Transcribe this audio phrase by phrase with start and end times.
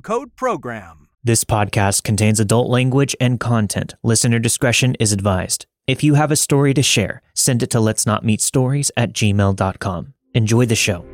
[0.00, 1.08] code PROGRAM.
[1.22, 3.94] This podcast contains adult language and content.
[4.02, 5.66] Listener discretion is advised.
[5.86, 9.12] If you have a story to share, send it to let's not meet stories at
[9.12, 10.14] gmail.com.
[10.34, 11.04] Enjoy the show.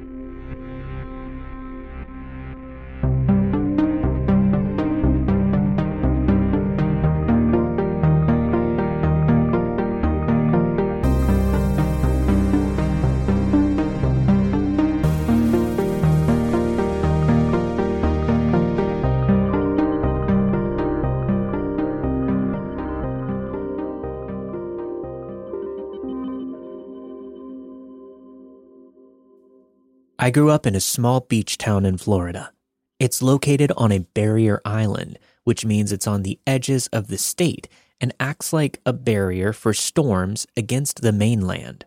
[30.30, 32.52] I grew up in a small beach town in Florida.
[33.00, 37.66] It's located on a barrier island, which means it's on the edges of the state
[38.00, 41.84] and acts like a barrier for storms against the mainland.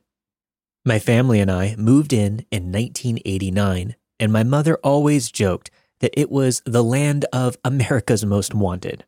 [0.84, 5.72] My family and I moved in in 1989, and my mother always joked
[6.02, 9.06] that it was the land of America's Most Wanted.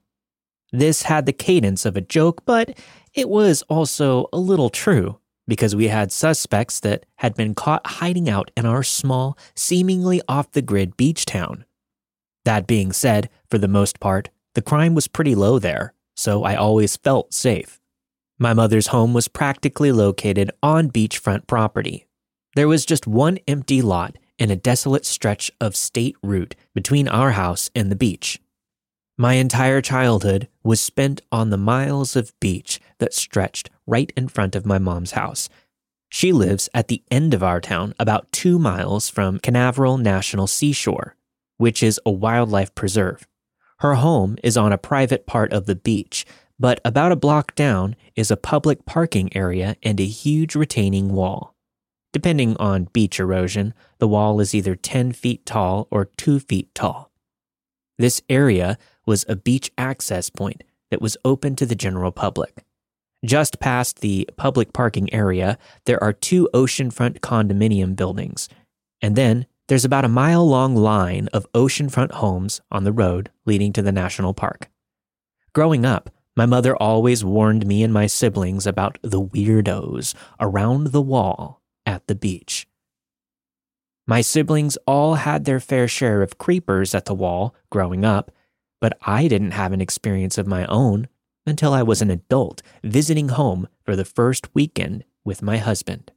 [0.71, 2.79] This had the cadence of a joke, but
[3.13, 8.29] it was also a little true because we had suspects that had been caught hiding
[8.29, 11.65] out in our small, seemingly off the grid beach town.
[12.45, 16.55] That being said, for the most part, the crime was pretty low there, so I
[16.55, 17.79] always felt safe.
[18.37, 22.05] My mother's home was practically located on beachfront property.
[22.55, 27.31] There was just one empty lot and a desolate stretch of state route between our
[27.31, 28.39] house and the beach.
[29.17, 34.55] My entire childhood was spent on the miles of beach that stretched right in front
[34.57, 35.47] of my mom's house.
[36.09, 41.15] She lives at the end of our town, about two miles from Canaveral National Seashore,
[41.57, 43.25] which is a wildlife preserve.
[43.79, 46.25] Her home is on a private part of the beach,
[46.59, 51.55] but about a block down is a public parking area and a huge retaining wall.
[52.11, 57.11] Depending on beach erosion, the wall is either 10 feet tall or 2 feet tall.
[57.97, 62.63] This area was a beach access point that was open to the general public.
[63.25, 68.47] Just past the public parking area, there are two oceanfront condominium buildings.
[69.01, 73.73] And then there's about a mile long line of oceanfront homes on the road leading
[73.73, 74.69] to the national park.
[75.53, 81.01] Growing up, my mother always warned me and my siblings about the weirdos around the
[81.01, 82.67] wall at the beach.
[84.05, 88.31] My siblings all had their fair share of creepers at the wall growing up,
[88.85, 91.07] but I didn't have an experience of my own
[91.47, 96.11] until I was an adult visiting home for the first weekend with my husband.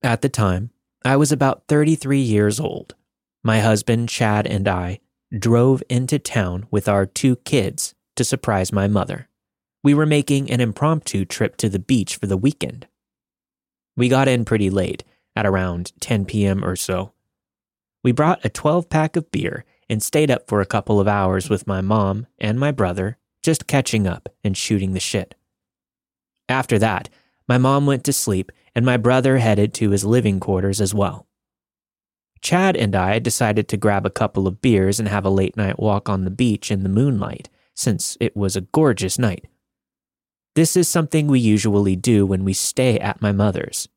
[0.00, 0.70] At the time,
[1.04, 2.94] I was about 33 years old.
[3.42, 5.00] My husband, Chad, and I
[5.36, 9.28] drove into town with our two kids to surprise my mother.
[9.82, 12.86] We were making an impromptu trip to the beach for the weekend.
[13.96, 15.02] We got in pretty late,
[15.34, 16.64] at around 10 p.m.
[16.64, 17.12] or so.
[18.04, 21.48] We brought a 12 pack of beer and stayed up for a couple of hours
[21.48, 25.34] with my mom and my brother just catching up and shooting the shit.
[26.48, 27.08] After that,
[27.48, 31.26] my mom went to sleep and my brother headed to his living quarters as well.
[32.40, 35.78] Chad and I decided to grab a couple of beers and have a late night
[35.78, 39.46] walk on the beach in the moonlight, since it was a gorgeous night.
[40.54, 43.88] This is something we usually do when we stay at my mother's.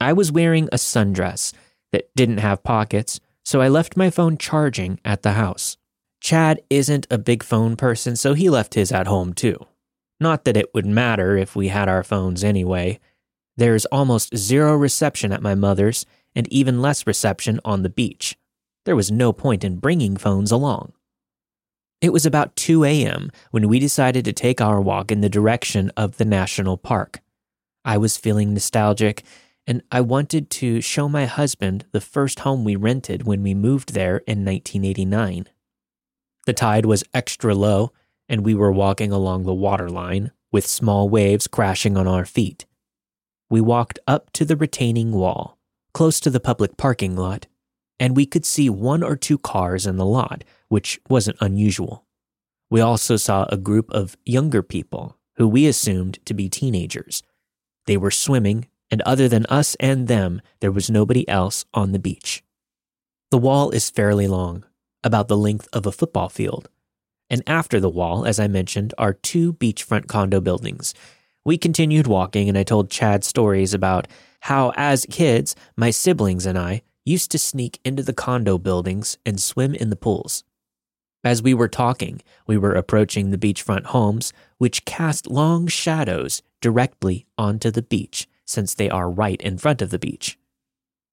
[0.00, 1.52] I was wearing a sundress
[1.92, 5.76] that didn't have pockets, so I left my phone charging at the house.
[6.20, 9.58] Chad isn't a big phone person, so he left his at home too.
[10.18, 12.98] Not that it would matter if we had our phones anyway.
[13.56, 18.36] There's almost zero reception at my mother's, and even less reception on the beach.
[18.84, 20.92] There was no point in bringing phones along.
[22.00, 23.30] It was about 2 a.m.
[23.50, 27.20] when we decided to take our walk in the direction of the national park.
[27.84, 29.22] I was feeling nostalgic,
[29.66, 33.94] and I wanted to show my husband the first home we rented when we moved
[33.94, 35.48] there in 1989.
[36.46, 37.92] The tide was extra low,
[38.28, 42.66] and we were walking along the waterline with small waves crashing on our feet.
[43.50, 45.58] We walked up to the retaining wall,
[45.92, 47.46] close to the public parking lot,
[47.98, 52.04] and we could see one or two cars in the lot, which wasn't unusual.
[52.70, 57.22] We also saw a group of younger people who we assumed to be teenagers.
[57.86, 61.98] They were swimming, and other than us and them, there was nobody else on the
[61.98, 62.42] beach.
[63.30, 64.64] The wall is fairly long,
[65.02, 66.68] about the length of a football field.
[67.30, 70.94] And after the wall, as I mentioned, are two beachfront condo buildings.
[71.44, 74.06] We continued walking, and I told Chad stories about
[74.40, 79.40] how, as kids, my siblings and I used to sneak into the condo buildings and
[79.40, 80.44] swim in the pools.
[81.22, 87.26] As we were talking, we were approaching the beachfront homes, which cast long shadows directly
[87.38, 90.38] onto the beach, since they are right in front of the beach.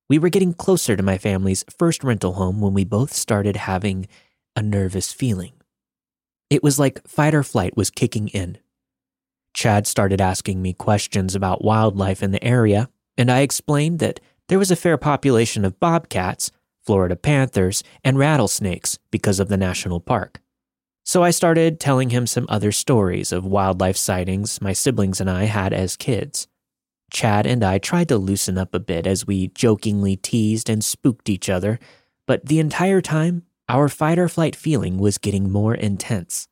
[0.09, 4.07] We were getting closer to my family's first rental home when we both started having
[4.55, 5.53] a nervous feeling.
[6.49, 8.57] It was like fight or flight was kicking in.
[9.53, 14.19] Chad started asking me questions about wildlife in the area, and I explained that
[14.49, 16.51] there was a fair population of bobcats,
[16.85, 20.41] Florida panthers, and rattlesnakes because of the national park.
[21.03, 25.45] So I started telling him some other stories of wildlife sightings my siblings and I
[25.45, 26.47] had as kids.
[27.11, 31.29] Chad and I tried to loosen up a bit as we jokingly teased and spooked
[31.29, 31.77] each other,
[32.25, 36.47] but the entire time, our fight or flight feeling was getting more intense.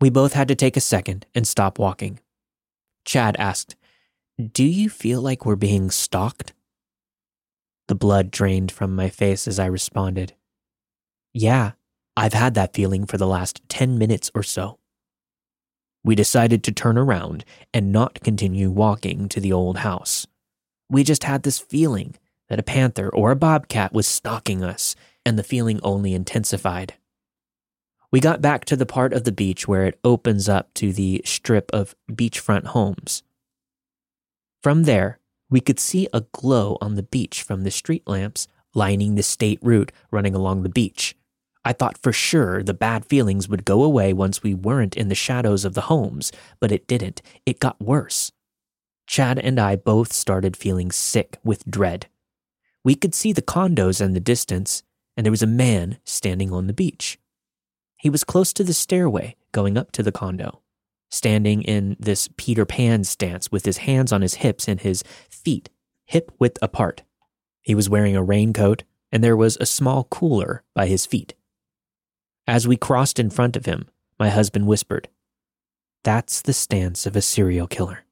[0.00, 2.20] We both had to take a second and stop walking.
[3.04, 3.76] Chad asked,
[4.38, 6.52] Do you feel like we're being stalked?
[7.88, 10.34] The blood drained from my face as I responded,
[11.32, 11.72] Yeah,
[12.16, 14.78] I've had that feeling for the last 10 minutes or so
[16.04, 20.26] we decided to turn around and not continue walking to the old house.
[20.90, 22.16] We just had this feeling
[22.48, 24.94] that a panther or a bobcat was stalking us,
[25.24, 26.94] and the feeling only intensified.
[28.10, 31.22] We got back to the part of the beach where it opens up to the
[31.24, 33.22] strip of beachfront homes.
[34.62, 35.18] From there,
[35.48, 39.58] we could see a glow on the beach from the street lamps lining the state
[39.62, 41.16] route running along the beach.
[41.64, 45.14] I thought for sure the bad feelings would go away once we weren't in the
[45.14, 47.22] shadows of the homes, but it didn't.
[47.46, 48.32] It got worse.
[49.06, 52.06] Chad and I both started feeling sick with dread.
[52.84, 54.82] We could see the condos in the distance,
[55.16, 57.18] and there was a man standing on the beach.
[57.96, 60.62] He was close to the stairway going up to the condo,
[61.10, 65.68] standing in this Peter Pan stance with his hands on his hips and his feet
[66.06, 67.02] hip width apart.
[67.60, 68.82] He was wearing a raincoat,
[69.12, 71.34] and there was a small cooler by his feet.
[72.46, 75.08] As we crossed in front of him, my husband whispered,
[76.04, 78.04] That's the stance of a serial killer.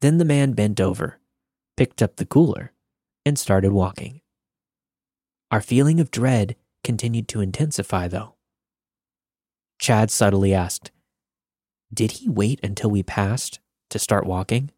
[0.00, 1.18] Then the man bent over,
[1.76, 2.72] picked up the cooler,
[3.26, 4.20] and started walking.
[5.50, 8.34] Our feeling of dread continued to intensify, though.
[9.78, 10.90] Chad subtly asked,
[11.92, 13.60] Did he wait until we passed
[13.90, 14.70] to start walking?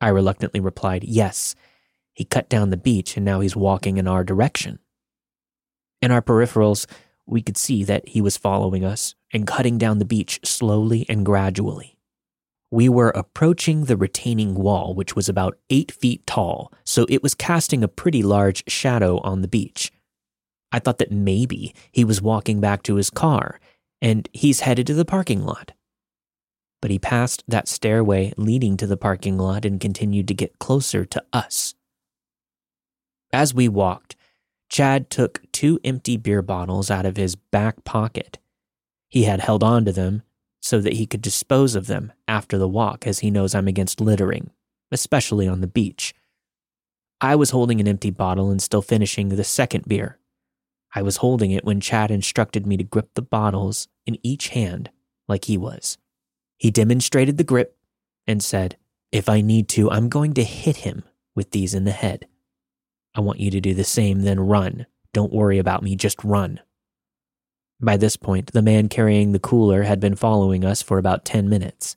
[0.00, 1.54] I reluctantly replied, Yes.
[2.12, 4.80] He cut down the beach and now he's walking in our direction.
[6.00, 6.86] In our peripherals,
[7.26, 11.24] we could see that he was following us and cutting down the beach slowly and
[11.24, 11.98] gradually.
[12.70, 17.34] We were approaching the retaining wall, which was about eight feet tall, so it was
[17.34, 19.90] casting a pretty large shadow on the beach.
[20.70, 23.58] I thought that maybe he was walking back to his car
[24.02, 25.72] and he's headed to the parking lot.
[26.80, 31.04] But he passed that stairway leading to the parking lot and continued to get closer
[31.06, 31.74] to us.
[33.32, 34.14] As we walked,
[34.68, 38.38] Chad took two empty beer bottles out of his back pocket.
[39.08, 40.22] He had held on to them
[40.60, 44.00] so that he could dispose of them after the walk, as he knows I'm against
[44.00, 44.50] littering,
[44.90, 46.14] especially on the beach.
[47.20, 50.18] I was holding an empty bottle and still finishing the second beer.
[50.94, 54.90] I was holding it when Chad instructed me to grip the bottles in each hand
[55.26, 55.98] like he was.
[56.58, 57.76] He demonstrated the grip
[58.26, 58.76] and said,
[59.12, 61.04] If I need to, I'm going to hit him
[61.34, 62.26] with these in the head.
[63.18, 64.86] I want you to do the same, then run.
[65.12, 66.60] Don't worry about me, just run.
[67.80, 71.48] By this point, the man carrying the cooler had been following us for about 10
[71.48, 71.96] minutes.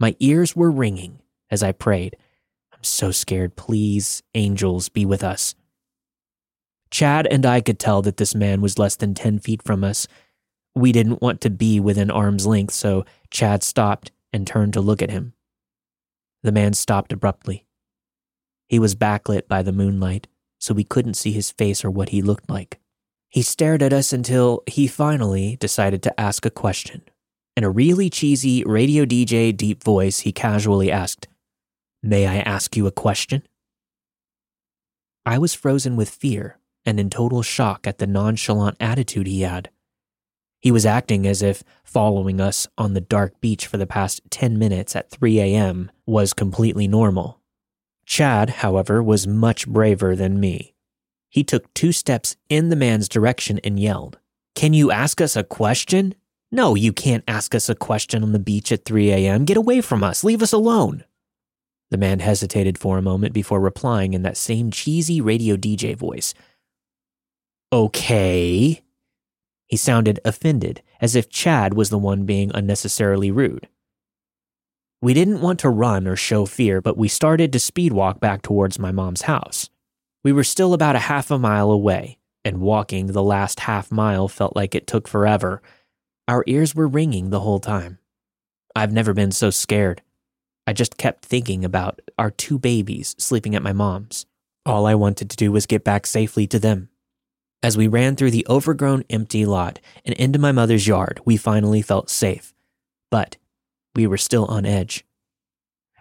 [0.00, 1.20] My ears were ringing
[1.50, 2.16] as I prayed,
[2.72, 3.56] I'm so scared.
[3.56, 5.54] Please, angels, be with us.
[6.90, 10.08] Chad and I could tell that this man was less than 10 feet from us.
[10.74, 15.02] We didn't want to be within arm's length, so Chad stopped and turned to look
[15.02, 15.34] at him.
[16.42, 17.65] The man stopped abruptly.
[18.68, 20.26] He was backlit by the moonlight,
[20.58, 22.80] so we couldn't see his face or what he looked like.
[23.28, 27.02] He stared at us until he finally decided to ask a question.
[27.56, 31.28] In a really cheesy radio DJ deep voice, he casually asked,
[32.02, 33.42] May I ask you a question?
[35.24, 39.70] I was frozen with fear and in total shock at the nonchalant attitude he had.
[40.60, 44.58] He was acting as if following us on the dark beach for the past 10
[44.58, 45.90] minutes at 3 a.m.
[46.06, 47.40] was completely normal.
[48.06, 50.74] Chad, however, was much braver than me.
[51.28, 54.18] He took two steps in the man's direction and yelled,
[54.54, 56.14] Can you ask us a question?
[56.52, 59.44] No, you can't ask us a question on the beach at 3 a.m.
[59.44, 60.22] Get away from us.
[60.22, 61.04] Leave us alone.
[61.90, 66.32] The man hesitated for a moment before replying in that same cheesy radio DJ voice.
[67.72, 68.82] Okay.
[69.66, 73.68] He sounded offended, as if Chad was the one being unnecessarily rude.
[75.06, 78.42] We didn't want to run or show fear, but we started to speed walk back
[78.42, 79.70] towards my mom's house.
[80.24, 84.26] We were still about a half a mile away, and walking the last half mile
[84.26, 85.62] felt like it took forever.
[86.26, 87.98] Our ears were ringing the whole time.
[88.74, 90.02] I've never been so scared.
[90.66, 94.26] I just kept thinking about our two babies sleeping at my mom's.
[94.64, 96.88] All I wanted to do was get back safely to them.
[97.62, 101.80] As we ran through the overgrown empty lot and into my mother's yard, we finally
[101.80, 102.52] felt safe.
[103.08, 103.36] But
[103.96, 105.04] we were still on edge.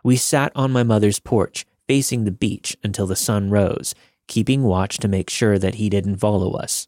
[0.03, 3.95] We sat on my mother's porch, facing the beach until the sun rose,
[4.27, 6.87] keeping watch to make sure that he didn't follow us.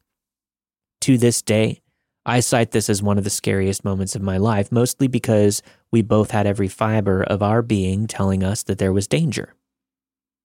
[1.02, 1.82] To this day,
[2.26, 5.62] I cite this as one of the scariest moments of my life, mostly because
[5.92, 9.54] we both had every fiber of our being telling us that there was danger.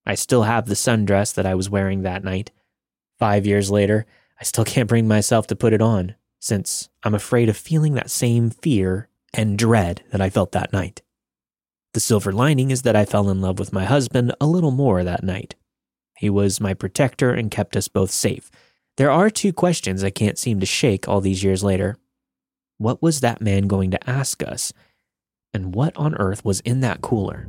[0.06, 2.52] I still have the sundress that I was wearing that night.
[3.18, 4.06] Five years later,
[4.40, 8.10] I still can't bring myself to put it on, since I'm afraid of feeling that
[8.10, 11.02] same fear and dread that I felt that night.
[11.94, 15.04] The silver lining is that I fell in love with my husband a little more
[15.04, 15.54] that night.
[16.16, 18.50] He was my protector and kept us both safe.
[18.96, 21.96] There are two questions I can't seem to shake all these years later.
[22.78, 24.72] What was that man going to ask us?
[25.54, 27.46] And what on earth was in that cooler?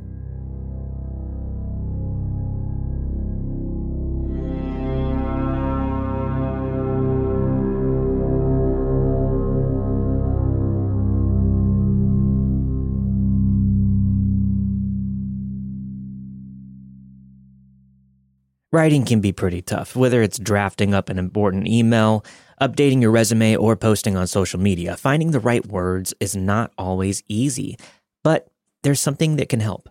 [18.74, 22.24] Writing can be pretty tough, whether it's drafting up an important email,
[22.60, 24.96] updating your resume, or posting on social media.
[24.96, 27.78] Finding the right words is not always easy,
[28.24, 28.48] but
[28.82, 29.88] there's something that can help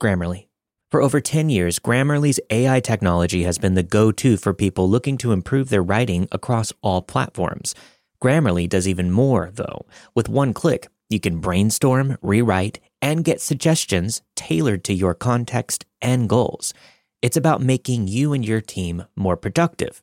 [0.00, 0.46] Grammarly.
[0.88, 5.18] For over 10 years, Grammarly's AI technology has been the go to for people looking
[5.18, 7.74] to improve their writing across all platforms.
[8.22, 9.84] Grammarly does even more, though.
[10.14, 16.28] With one click, you can brainstorm, rewrite, and get suggestions tailored to your context and
[16.28, 16.72] goals.
[17.22, 20.02] It's about making you and your team more productive.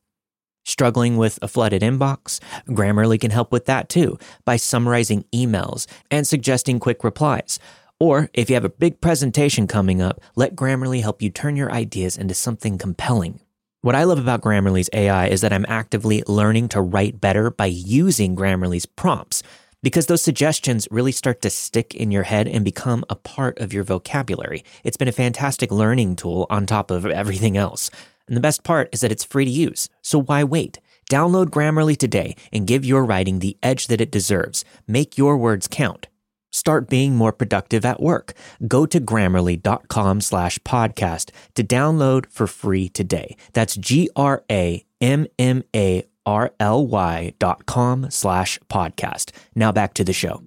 [0.65, 2.39] Struggling with a flooded inbox?
[2.69, 7.59] Grammarly can help with that too by summarizing emails and suggesting quick replies.
[7.99, 11.71] Or if you have a big presentation coming up, let Grammarly help you turn your
[11.73, 13.41] ideas into something compelling.
[13.81, 17.65] What I love about Grammarly's AI is that I'm actively learning to write better by
[17.65, 19.43] using Grammarly's prompts
[19.81, 23.73] because those suggestions really start to stick in your head and become a part of
[23.73, 24.63] your vocabulary.
[24.83, 27.89] It's been a fantastic learning tool on top of everything else.
[28.27, 29.89] And the best part is that it's free to use.
[30.01, 30.79] So why wait?
[31.09, 34.63] Download Grammarly today and give your writing the edge that it deserves.
[34.87, 36.07] Make your words count.
[36.51, 38.33] Start being more productive at work.
[38.67, 43.37] Go to grammarly.com slash podcast to download for free today.
[43.53, 49.31] That's G R A M M A R-L-Y dot com slash podcast.
[49.55, 50.43] Now back to the show.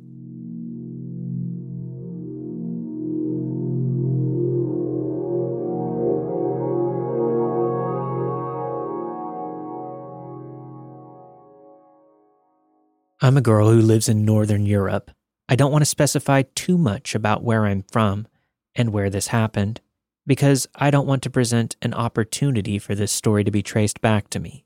[13.20, 15.10] I'm a girl who lives in Northern Europe.
[15.48, 18.28] I don't want to specify too much about where I'm from
[18.76, 19.80] and where this happened,
[20.26, 24.30] because I don't want to present an opportunity for this story to be traced back
[24.30, 24.64] to me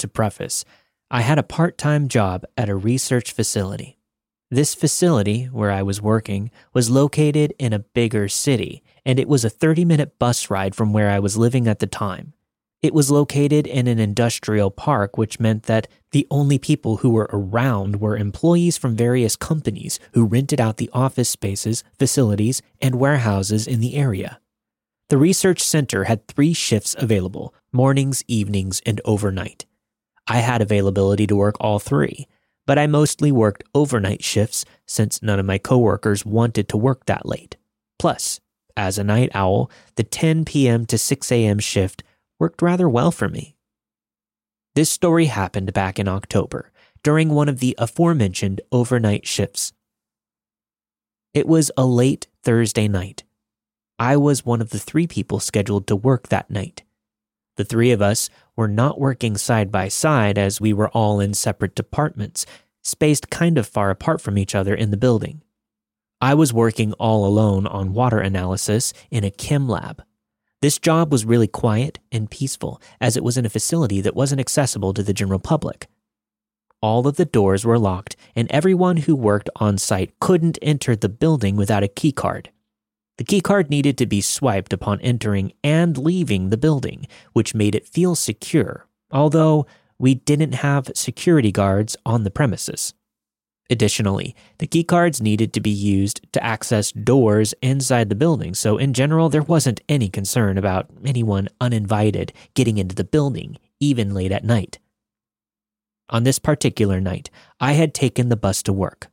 [0.00, 0.64] to preface,
[1.10, 3.98] I had a part time job at a research facility.
[4.50, 9.44] This facility, where I was working, was located in a bigger city, and it was
[9.44, 12.32] a 30 minute bus ride from where I was living at the time.
[12.82, 17.28] It was located in an industrial park, which meant that the only people who were
[17.32, 23.66] around were employees from various companies who rented out the office spaces, facilities, and warehouses
[23.66, 24.40] in the area.
[25.10, 29.66] The research center had three shifts available mornings, evenings, and overnight.
[30.26, 32.26] I had availability to work all three,
[32.66, 37.26] but I mostly worked overnight shifts since none of my coworkers wanted to work that
[37.26, 37.56] late.
[37.98, 38.40] Plus,
[38.76, 40.86] as a night owl, the 10 p.m.
[40.86, 41.58] to 6 a.m.
[41.58, 42.02] shift
[42.38, 43.56] worked rather well for me.
[44.74, 46.70] This story happened back in October
[47.02, 49.72] during one of the aforementioned overnight shifts.
[51.34, 53.24] It was a late Thursday night.
[53.98, 56.82] I was one of the three people scheduled to work that night.
[57.56, 61.32] The three of us were not working side by side as we were all in
[61.32, 62.44] separate departments,
[62.82, 65.42] spaced kind of far apart from each other in the building.
[66.20, 70.04] I was working all alone on water analysis in a chem lab.
[70.60, 74.42] This job was really quiet and peaceful as it was in a facility that wasn't
[74.42, 75.86] accessible to the general public.
[76.82, 81.08] All of the doors were locked, and everyone who worked on site couldn't enter the
[81.08, 82.48] building without a keycard.
[83.20, 87.86] The keycard needed to be swiped upon entering and leaving the building, which made it
[87.86, 89.66] feel secure, although
[89.98, 92.94] we didn't have security guards on the premises.
[93.68, 98.94] Additionally, the keycards needed to be used to access doors inside the building, so in
[98.94, 104.44] general, there wasn't any concern about anyone uninvited getting into the building, even late at
[104.44, 104.78] night.
[106.08, 107.28] On this particular night,
[107.60, 109.10] I had taken the bus to work.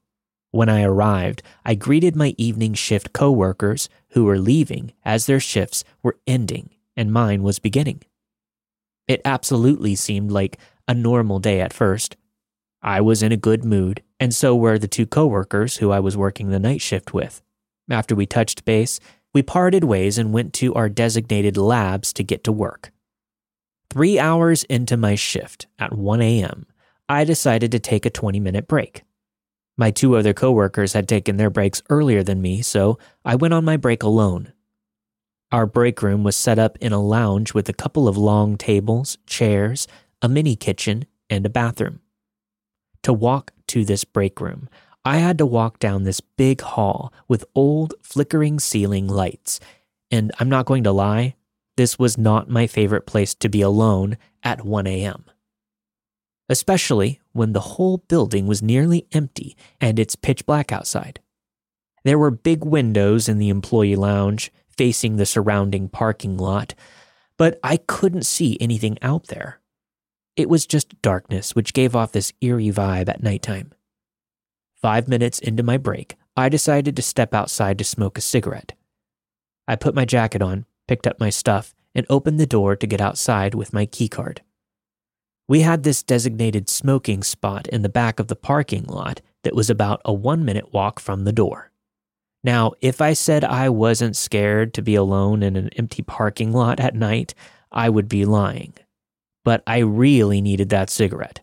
[0.51, 5.83] When I arrived, I greeted my evening shift coworkers who were leaving as their shifts
[6.01, 8.01] were ending and mine was beginning.
[9.07, 12.15] It absolutely seemed like a normal day at first.
[12.81, 16.17] I was in a good mood and so were the two coworkers who I was
[16.17, 17.41] working the night shift with.
[17.89, 18.99] After we touched base,
[19.33, 22.91] we parted ways and went to our designated labs to get to work.
[23.89, 26.65] Three hours into my shift at 1 a.m.,
[27.09, 29.03] I decided to take a 20 minute break.
[29.77, 33.63] My two other coworkers had taken their breaks earlier than me, so I went on
[33.63, 34.53] my break alone.
[35.51, 39.17] Our break room was set up in a lounge with a couple of long tables,
[39.27, 39.87] chairs,
[40.21, 42.01] a mini kitchen, and a bathroom.
[43.03, 44.67] To walk to this break room,
[45.05, 49.59] I had to walk down this big hall with old flickering ceiling lights.
[50.11, 51.35] And I'm not going to lie,
[51.77, 55.25] this was not my favorite place to be alone at 1 a.m.
[56.49, 61.19] Especially when the whole building was nearly empty and it's pitch black outside.
[62.03, 66.73] There were big windows in the employee lounge facing the surrounding parking lot,
[67.37, 69.59] but I couldn't see anything out there.
[70.35, 73.73] It was just darkness, which gave off this eerie vibe at nighttime.
[74.75, 78.73] Five minutes into my break, I decided to step outside to smoke a cigarette.
[79.67, 83.01] I put my jacket on, picked up my stuff, and opened the door to get
[83.01, 84.39] outside with my keycard.
[85.47, 89.69] We had this designated smoking spot in the back of the parking lot that was
[89.69, 91.71] about a one minute walk from the door.
[92.43, 96.79] Now, if I said I wasn't scared to be alone in an empty parking lot
[96.79, 97.33] at night,
[97.71, 98.73] I would be lying
[99.47, 101.39] but I really needed that cigarette.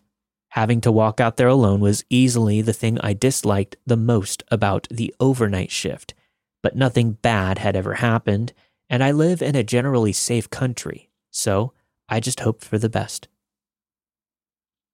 [0.49, 4.87] Having to walk out there alone was easily the thing I disliked the most about
[4.91, 6.13] the overnight shift,
[6.61, 8.53] but nothing bad had ever happened,
[8.91, 11.73] and I live in a generally safe country, so
[12.07, 13.27] I just hoped for the best.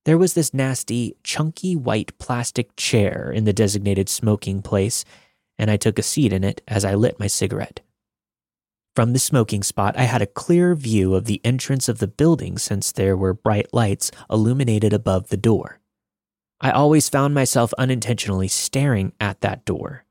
[0.06, 5.06] There was this nasty, chunky white plastic chair in the designated smoking place,
[5.60, 7.82] and I took a seat in it as I lit my cigarette.
[8.96, 12.58] From the smoking spot, I had a clear view of the entrance of the building
[12.58, 15.80] since there were bright lights illuminated above the door.
[16.60, 20.06] I always found myself unintentionally staring at that door.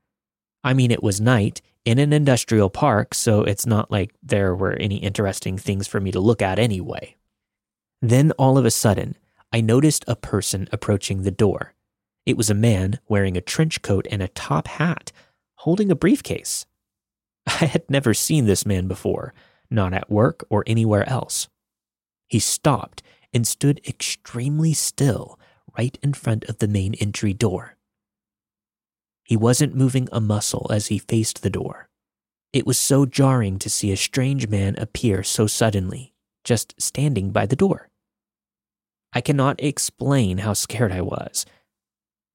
[0.63, 4.73] I mean, it was night in an industrial park, so it's not like there were
[4.73, 7.15] any interesting things for me to look at anyway.
[8.01, 9.15] Then all of a sudden,
[9.53, 11.73] I noticed a person approaching the door.
[12.25, 15.11] It was a man wearing a trench coat and a top hat,
[15.55, 16.65] holding a briefcase.
[17.47, 19.33] I had never seen this man before,
[19.69, 21.49] not at work or anywhere else.
[22.27, 25.39] He stopped and stood extremely still
[25.77, 27.77] right in front of the main entry door.
[29.23, 31.89] He wasn't moving a muscle as he faced the door.
[32.53, 37.45] It was so jarring to see a strange man appear so suddenly, just standing by
[37.45, 37.90] the door.
[39.13, 41.45] I cannot explain how scared I was.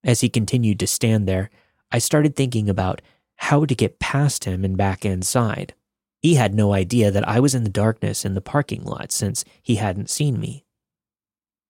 [0.05, 1.51] As he continued to stand there,
[1.91, 3.03] I started thinking about
[3.37, 5.75] how to get past him and back inside.
[6.21, 9.45] He had no idea that I was in the darkness in the parking lot since
[9.62, 10.65] he hadn't seen me.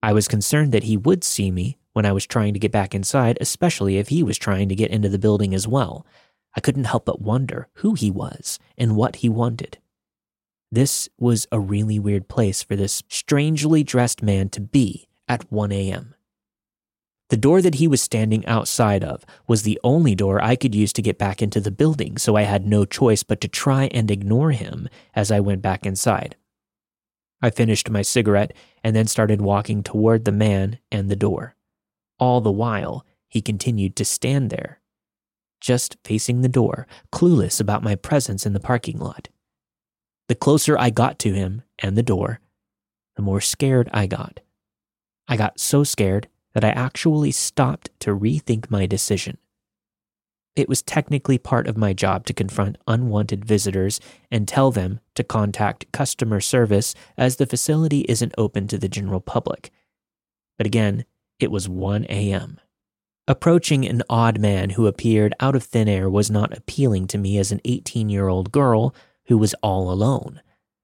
[0.02, 2.94] I was concerned that he would see me when I was trying to get back
[2.94, 6.06] inside, especially if he was trying to get into the building as well.
[6.54, 9.78] I couldn't help but wonder who he was and what he wanted.
[10.70, 15.72] This was a really weird place for this strangely dressed man to be at 1
[15.72, 16.14] a.m.
[17.28, 20.92] The door that he was standing outside of was the only door I could use
[20.94, 24.10] to get back into the building, so I had no choice but to try and
[24.10, 26.36] ignore him as I went back inside.
[27.42, 28.52] I finished my cigarette
[28.82, 31.56] and then started walking toward the man and the door.
[32.18, 34.80] All the while, he continued to stand there,
[35.60, 39.28] just facing the door, clueless about my presence in the parking lot.
[40.28, 42.40] The closer I got to him and the door,
[43.14, 44.40] the more scared I got.
[45.28, 49.38] I got so scared that I actually stopped to rethink my decision.
[50.56, 55.22] It was technically part of my job to confront unwanted visitors and tell them to
[55.22, 59.70] contact customer service as the facility isn't open to the general public.
[60.56, 61.04] But again,
[61.38, 62.58] it was 1 a.m.
[63.28, 67.36] Approaching an odd man who appeared out of thin air was not appealing to me
[67.36, 68.94] as an 18 year old girl
[69.28, 70.40] who was all alone.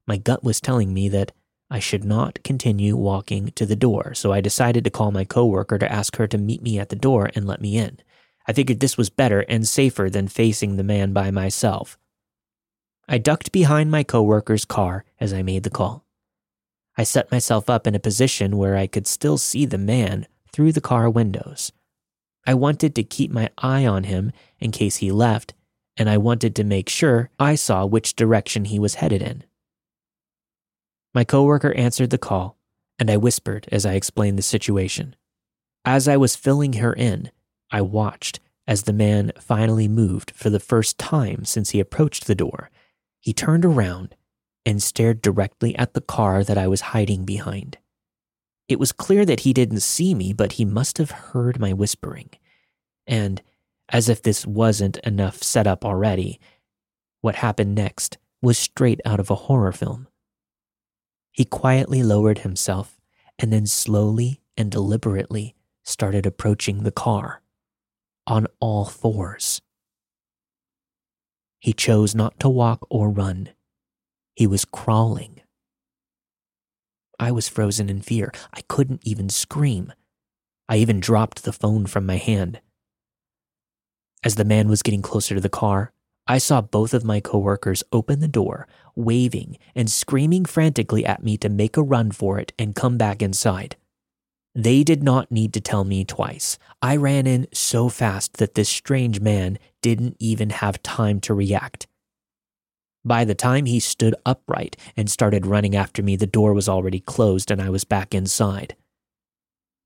[0.07, 1.33] My gut was telling me that
[1.71, 5.79] I should not continue walking to the door, so I decided to call my coworker
[5.79, 7.99] to ask her to meet me at the door and let me in.
[8.47, 11.97] I figured this was better and safer than facing the man by myself.
[13.09, 16.05] I ducked behind my coworker's car as I made the call.
[16.97, 20.73] I set myself up in a position where I could still see the man through
[20.73, 21.73] the car windows.
[22.47, 25.55] I wanted to keep my eye on him in case he left,
[25.97, 29.45] and I wanted to make sure I saw which direction he was headed in.
[31.15, 32.57] My coworker answered the call,
[32.99, 35.17] and I whispered as I explained the situation.
[35.85, 37.31] As I was filling her in,
[37.71, 42.35] I watched as the man finally moved for the first time since he approached the
[42.35, 42.71] door.
[43.21, 44.15] He turned around
[44.65, 47.79] and stared directly at the car that I was hiding behind.
[48.69, 52.31] It was clear that he didn't see me, but he must have heard my whispering.
[53.07, 53.43] And,
[53.93, 56.41] as if this wasn't enough setup already,
[57.21, 60.09] what happened next was straight out of a horror film.
[61.31, 62.99] He quietly lowered himself
[63.39, 67.43] and then slowly and deliberately started approaching the car
[68.27, 69.61] on all fours.
[71.59, 73.51] He chose not to walk or run.
[74.35, 75.41] He was crawling.
[77.21, 78.33] I was frozen in fear.
[78.53, 79.93] I couldn't even scream.
[80.69, 82.61] I even dropped the phone from my hand.
[84.25, 85.93] As the man was getting closer to the car,
[86.27, 91.37] I saw both of my coworkers open the door, waving and screaming frantically at me
[91.39, 93.77] to make a run for it and come back inside.
[94.55, 96.59] They did not need to tell me twice.
[96.81, 101.87] I ran in so fast that this strange man didn't even have time to react.
[103.05, 107.01] By the time he stood upright and started running after me, the door was already
[107.01, 108.77] closed and I was back inside.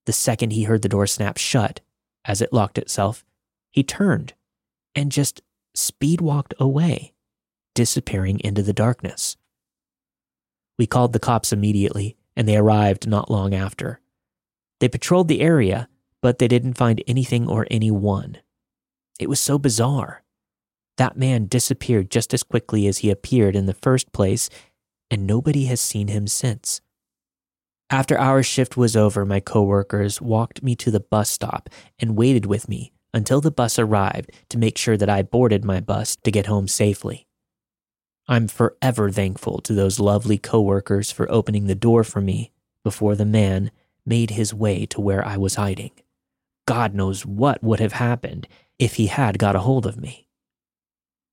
[0.05, 1.81] The second he heard the door snap shut,
[2.27, 3.25] as it locked itself,
[3.76, 4.32] he turned
[4.94, 5.42] and just
[5.74, 7.12] speed walked away,
[7.74, 9.36] disappearing into the darkness.
[10.78, 14.00] We called the cops immediately, and they arrived not long after.
[14.80, 15.88] They patrolled the area,
[16.22, 18.38] but they didn't find anything or anyone.
[19.20, 20.24] It was so bizarre.
[20.96, 24.48] That man disappeared just as quickly as he appeared in the first place,
[25.10, 26.80] and nobody has seen him since.
[27.90, 32.46] After our shift was over, my coworkers walked me to the bus stop and waited
[32.46, 36.30] with me until the bus arrived to make sure that I boarded my bus to
[36.30, 37.26] get home safely.
[38.28, 43.24] I'm forever thankful to those lovely coworkers for opening the door for me before the
[43.24, 43.70] man
[44.04, 45.92] made his way to where I was hiding.
[46.66, 50.26] God knows what would have happened if he had got a hold of me.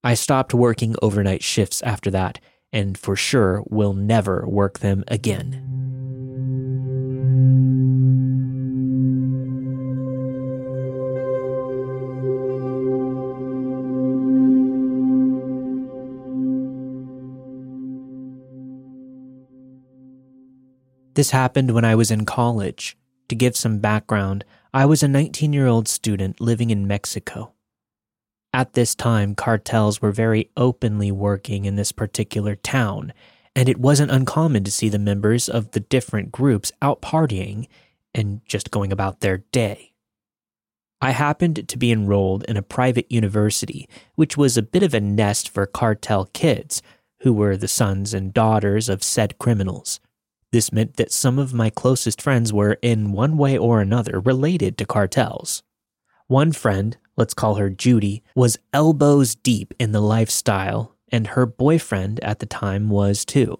[0.03, 2.39] I stopped working overnight shifts after that,
[2.71, 5.83] and for sure will never work them again.
[21.15, 22.97] This happened when I was in college.
[23.29, 27.53] To give some background, I was a 19 year old student living in Mexico.
[28.51, 33.13] At this time, cartels were very openly working in this particular town,
[33.55, 37.67] and it wasn't uncommon to see the members of the different groups out partying
[38.13, 39.93] and just going about their day.
[41.01, 45.01] I happened to be enrolled in a private university, which was a bit of a
[45.01, 46.81] nest for cartel kids,
[47.21, 49.99] who were the sons and daughters of said criminals.
[50.53, 54.77] This meant that some of my closest friends were, in one way or another, related
[54.77, 55.63] to cartels.
[56.27, 62.23] One friend, let's call her Judy, was elbows deep in the lifestyle, and her boyfriend
[62.23, 63.59] at the time was too.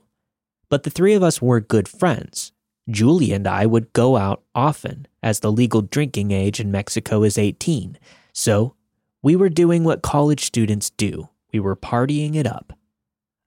[0.70, 2.52] But the three of us were good friends.
[2.88, 7.40] Julie and I would go out often, as the legal drinking age in Mexico is
[7.40, 7.98] 18.
[8.34, 8.76] So
[9.24, 12.78] we were doing what college students do we were partying it up.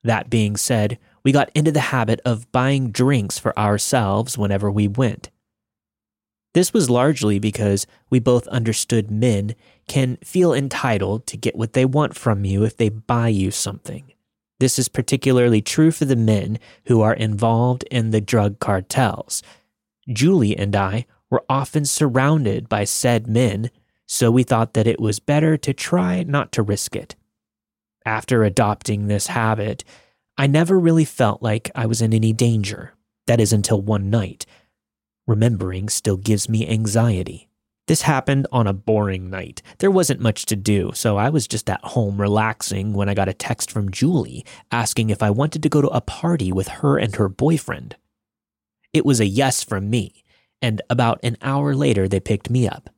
[0.03, 4.87] That being said, we got into the habit of buying drinks for ourselves whenever we
[4.87, 5.29] went.
[6.55, 9.57] This was largely because we both understood men
[9.89, 14.12] can feel entitled to get what they want from you if they buy you something.
[14.61, 19.43] This is particularly true for the men who are involved in the drug cartels.
[20.09, 23.73] Julie and I were often surrounded by said men,
[24.07, 27.17] so we thought that it was better to try not to risk it.
[28.05, 29.83] After adopting this habit,
[30.38, 32.92] I never really felt like I was in any danger.
[33.27, 34.46] That is until one night
[35.27, 37.49] Remembering still gives me anxiety.
[37.88, 39.61] This happened on a boring night.
[39.79, 43.29] There wasn't much to do, so I was just at home relaxing when I got
[43.29, 46.96] a text from Julie asking if I wanted to go to a party with her
[46.96, 47.96] and her boyfriend.
[48.92, 50.25] It was a yes from me,
[50.62, 52.90] and about an hour later, they picked me up.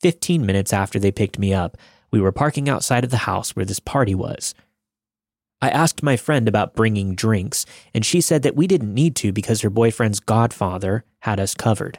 [0.00, 1.76] Fifteen minutes after they picked me up,
[2.10, 4.54] we were parking outside of the house where this party was.
[5.64, 9.32] I asked my friend about bringing drinks, and she said that we didn't need to
[9.32, 11.98] because her boyfriend's godfather had us covered.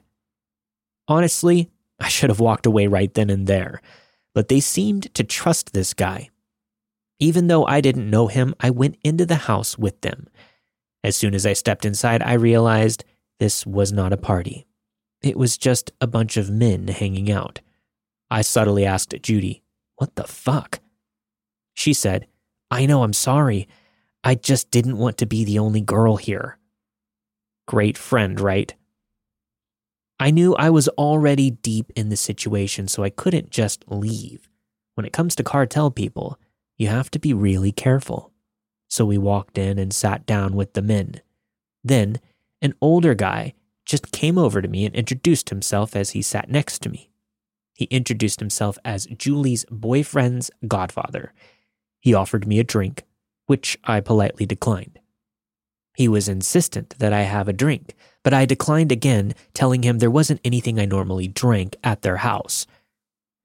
[1.08, 3.82] Honestly, I should have walked away right then and there,
[4.36, 6.30] but they seemed to trust this guy.
[7.20, 10.28] Even though I didn't know him, I went into the house with them.
[11.04, 13.04] As soon as I stepped inside, I realized
[13.40, 14.68] this was not a party.
[15.24, 17.62] It was just a bunch of men hanging out.
[18.30, 19.64] I subtly asked Judy,
[19.96, 20.82] What the fuck?
[21.74, 22.28] She said,
[22.76, 23.70] I know, I'm sorry.
[24.22, 26.58] I just didn't want to be the only girl here.
[27.70, 28.76] Great friend, right?
[30.20, 34.50] I knew I was already deep in the situation, so I couldn't just leave.
[34.96, 36.38] When it comes to cartel people,
[36.78, 38.34] you have to be really careful.
[38.90, 41.22] So we walked in and sat down with the men.
[41.82, 42.20] Then,
[42.62, 43.54] an older guy
[43.86, 47.10] just came over to me and introduced himself as he sat next to me.
[47.74, 51.32] He introduced himself as Julie's boyfriend's godfather.
[52.06, 53.04] He offered me a drink,
[53.48, 55.00] which I politely declined.
[55.96, 60.12] He was insistent that I have a drink, but I declined again, telling him there
[60.12, 62.68] wasn't anything I normally drank at their house.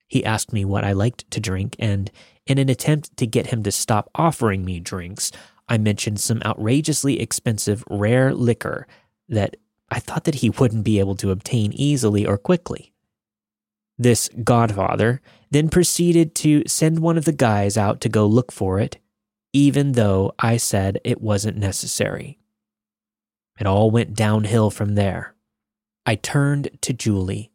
[0.08, 2.10] He asked me what I liked to drink, and
[2.46, 5.32] in an attempt to get him to stop offering me drinks,
[5.66, 8.86] I mentioned some outrageously expensive rare liquor
[9.30, 9.56] that
[9.90, 12.92] I thought that he wouldn't be able to obtain easily or quickly.
[13.96, 18.78] This godfather then proceeded to send one of the guys out to go look for
[18.78, 18.98] it,
[19.52, 22.38] even though I said it wasn't necessary.
[23.58, 25.34] It all went downhill from there.
[26.06, 27.50] I turned to Julie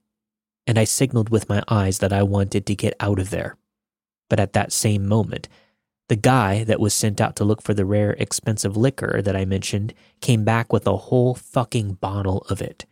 [0.68, 3.58] and I signaled with my eyes that I wanted to get out of there.
[4.30, 5.48] But at that same moment,
[6.08, 9.46] the guy that was sent out to look for the rare, expensive liquor that I
[9.46, 12.86] mentioned came back with a whole fucking bottle of it.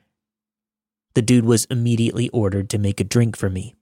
[1.13, 3.75] The dude was immediately ordered to make a drink for me.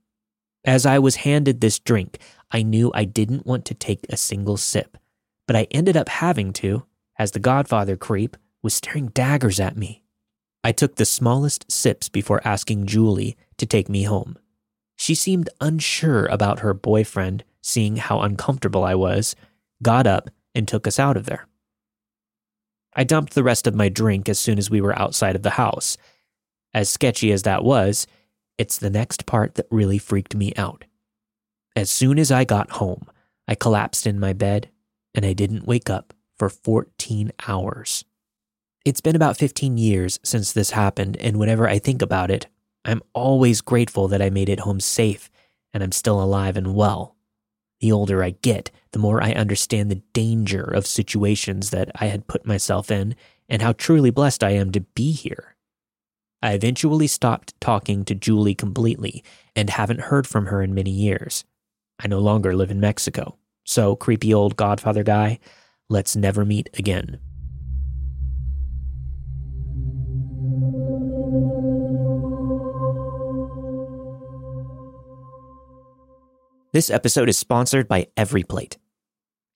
[0.64, 2.20] As I was handed this drink,
[2.52, 4.98] I knew I didn't want to take a single sip,
[5.48, 6.84] but I ended up having to,
[7.18, 10.04] as the Godfather creep was staring daggers at me.
[10.64, 14.38] I took the smallest sips before asking Julie to take me home.
[14.96, 19.36] She seemed unsure about her boyfriend, seeing how uncomfortable I was,
[19.82, 21.48] got up, and took us out of there.
[22.94, 25.52] I dumped the rest of my drink as soon as we were outside of the
[25.52, 25.98] house.
[26.74, 28.06] As sketchy as that was,
[28.62, 30.86] it's the next part that really freaked me out.
[31.76, 33.08] As soon as I got home,
[33.48, 34.70] I collapsed in my bed
[35.16, 38.06] and I didn't wake up for 14 hours.
[38.86, 42.46] It's been about 15 years since this happened, and whenever I think about it,
[42.86, 45.32] I'm always grateful that I made it home safe
[45.74, 47.16] and I'm still alive and well.
[47.80, 52.28] The older I get, the more I understand the danger of situations that I had
[52.28, 53.16] put myself in
[53.50, 55.56] and how truly blessed I am to be here.
[56.44, 59.24] I eventually stopped talking to Julie completely
[59.56, 61.44] and haven't heard from her in many years.
[62.00, 65.38] I no longer live in Mexico, so creepy old Godfather guy,
[65.88, 67.20] let's never meet again.
[76.74, 78.78] This episode is sponsored by EveryPlate.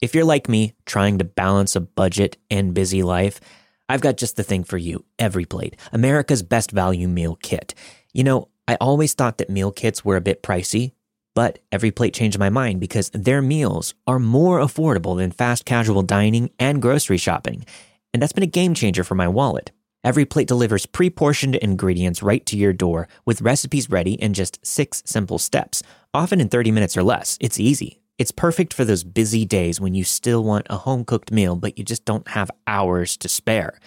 [0.02, 3.39] If you're like me, trying to balance a budget and busy life,
[3.88, 7.74] I've got just the thing for you EveryPlate America's best value meal kit.
[8.13, 10.93] You know, I always thought that meal kits were a bit pricey,
[11.36, 16.50] but EveryPlate changed my mind because their meals are more affordable than fast casual dining
[16.60, 17.65] and grocery shopping.
[18.13, 19.71] And that's been a game changer for my wallet.
[20.06, 25.04] EveryPlate delivers pre portioned ingredients right to your door with recipes ready in just six
[25.06, 27.38] simple steps, often in 30 minutes or less.
[27.41, 28.00] It's easy.
[28.17, 31.78] It's perfect for those busy days when you still want a home cooked meal, but
[31.78, 33.78] you just don't have hours to spare.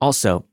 [0.00, 0.44] Also,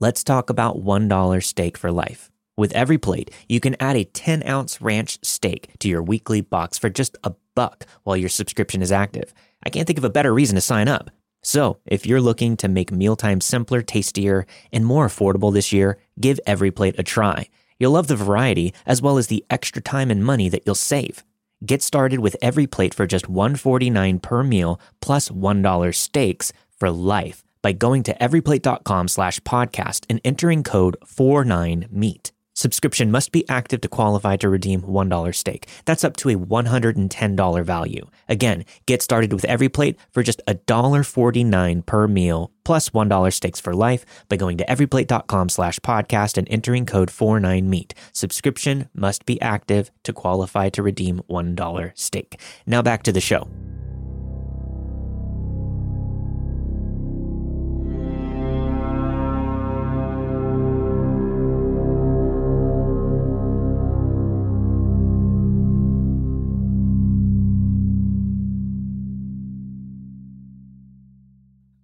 [0.00, 2.30] let's talk about $1 steak for life.
[2.56, 6.88] With EveryPlate, you can add a 10 ounce ranch steak to your weekly box for
[6.88, 9.34] just a buck while your subscription is active.
[9.62, 11.10] I can't think of a better reason to sign up.
[11.42, 16.40] So, if you're looking to make mealtime simpler, tastier, and more affordable this year, give
[16.46, 17.48] EveryPlate a try.
[17.78, 21.24] You'll love the variety as well as the extra time and money that you'll save.
[21.64, 27.72] Get started with EveryPlate for just 149 per meal plus 1 steaks for life by
[27.72, 32.32] going to everyplate.com slash podcast and entering code 49MEAT.
[32.60, 35.66] Subscription must be active to qualify to redeem $1 stake.
[35.86, 38.06] That's up to a $110 value.
[38.28, 44.04] Again, get started with EveryPlate for just $1.49 per meal plus 1 steaks for life
[44.28, 47.94] by going to everyplate.com slash podcast and entering code 49MEAT.
[48.12, 52.38] Subscription must be active to qualify to redeem $1 stake.
[52.66, 53.48] Now back to the show.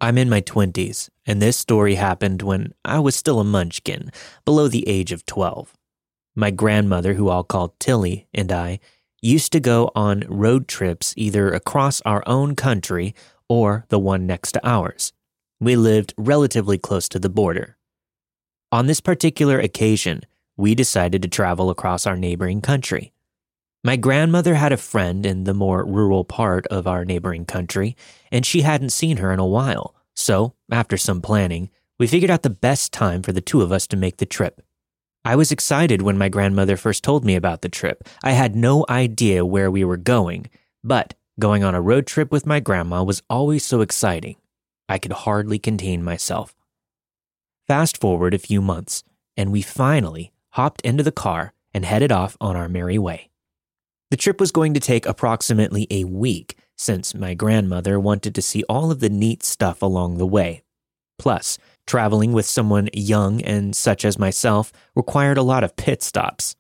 [0.07, 4.13] I'm in my 20s, and this story happened when I was still a munchkin,
[4.45, 5.77] below the age of 12.
[6.37, 8.79] My grandmother, who I'll call Tilly, and I
[9.21, 13.17] used to go on road trips either across our own country
[13.49, 15.13] or the one next to ours.
[15.59, 17.77] We lived relatively close to the border.
[18.71, 20.23] On this particular occasion,
[20.57, 23.13] we decided to travel across our neighboring country.
[23.83, 27.97] My grandmother had a friend in the more rural part of our neighboring country,
[28.31, 29.96] and she hadn't seen her in a while.
[30.17, 33.87] So, after some planning, we figured out the best time for the two of us
[33.89, 34.63] to make the trip.
[35.25, 38.09] I was excited when my grandmother first told me about the trip.
[38.23, 40.49] I had no idea where we were going,
[40.83, 44.37] but going on a road trip with my grandma was always so exciting.
[44.89, 46.55] I could hardly contain myself.
[47.67, 49.03] Fast forward a few months,
[49.37, 53.31] and we finally hopped into the car and headed off on our merry way.
[54.11, 58.63] The trip was going to take approximately a week since my grandmother wanted to see
[58.69, 60.63] all of the neat stuff along the way.
[61.19, 66.55] Plus, traveling with someone young and such as myself required a lot of pit stops.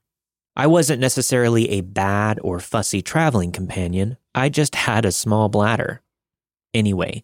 [0.56, 6.02] I wasn't necessarily a bad or fussy traveling companion, I just had a small bladder.
[6.72, 7.22] Anyway,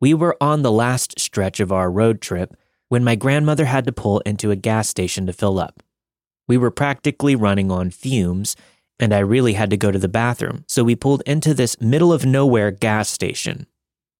[0.00, 2.56] we were on the last stretch of our road trip
[2.88, 5.82] when my grandmother had to pull into a gas station to fill up.
[6.46, 8.56] We were practically running on fumes
[8.98, 12.12] and I really had to go to the bathroom, so we pulled into this middle
[12.12, 13.66] of nowhere gas station.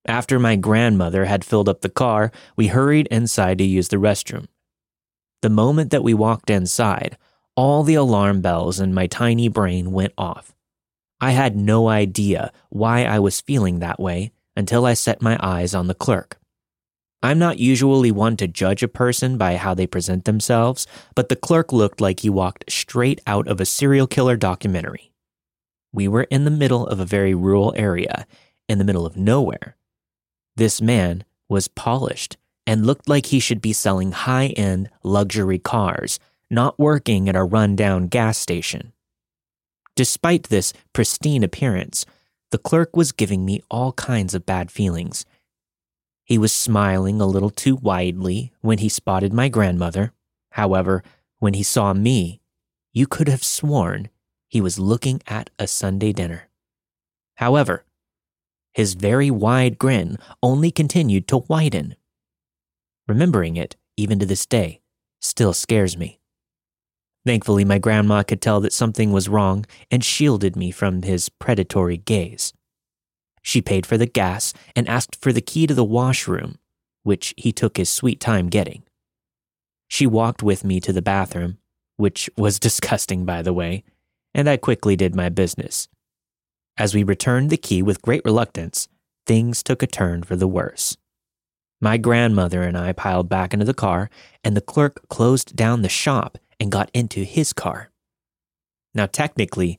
[0.07, 4.49] After my grandmother had filled up the car, we hurried inside to use the restroom.
[5.43, 7.17] The moment that we walked inside,
[7.55, 10.55] all the alarm bells in my tiny brain went off.
[11.21, 15.75] I had no idea why I was feeling that way until I set my eyes
[15.75, 16.39] on the clerk.
[17.23, 21.37] I'm not usually one to judge a person by how they present themselves, but the
[21.37, 25.13] clerk looked like he walked straight out of a serial killer documentary.
[25.93, 28.27] We were in the middle of a very rural area,
[28.69, 29.77] in the middle of nowhere.
[30.57, 36.19] This man was polished and looked like he should be selling high end luxury cars,
[36.51, 38.93] not working at a rundown gas station.
[39.95, 42.05] Despite this pristine appearance,
[42.51, 45.25] the clerk was giving me all kinds of bad feelings
[46.25, 50.13] he was smiling a little too widely when he spotted my grandmother.
[50.53, 51.03] However,
[51.39, 52.41] when he saw me,
[52.93, 54.09] you could have sworn
[54.49, 56.49] he was looking at a Sunday dinner.
[57.37, 57.85] However,
[58.75, 61.97] his very wide grin only continued to widen.
[63.09, 64.81] Remembering it, even to this day,
[65.21, 66.21] still scares me.
[67.25, 71.97] Thankfully, my grandma could tell that something was wrong and shielded me from his predatory
[71.97, 72.53] gaze.
[73.43, 76.59] She paid for the gas and asked for the key to the washroom,
[77.03, 78.85] which he took his sweet time getting.
[79.89, 81.59] She walked with me to the bathroom,
[81.97, 83.85] which was disgusting, by the way,
[84.33, 85.89] and I quickly did my business.
[86.79, 88.89] As we returned the key with great reluctance,
[89.27, 90.97] things took a turn for the worse.
[91.81, 94.09] My grandmother and I piled back into the car,
[94.45, 97.91] and the clerk closed down the shop and got into his car.
[98.95, 99.79] Now, technically,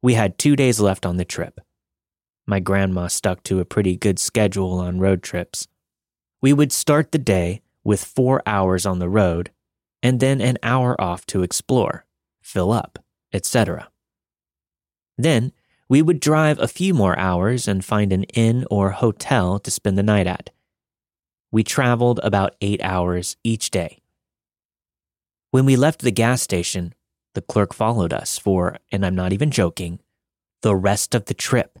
[0.00, 1.60] we had two days left on the trip
[2.46, 5.66] my grandma stuck to a pretty good schedule on road trips.
[6.42, 9.50] We would start the day with four hours on the road
[10.02, 12.06] and then an hour off to explore,
[12.40, 12.98] fill up,
[13.32, 13.88] etc.
[15.18, 15.52] Then
[15.88, 19.98] we would drive a few more hours and find an inn or hotel to spend
[19.98, 20.50] the night at.
[21.50, 24.00] We traveled about eight hours each day.
[25.50, 26.94] When we left the gas station,
[27.34, 30.00] the clerk followed us for, and I'm not even joking,
[30.62, 31.78] the rest of the trip.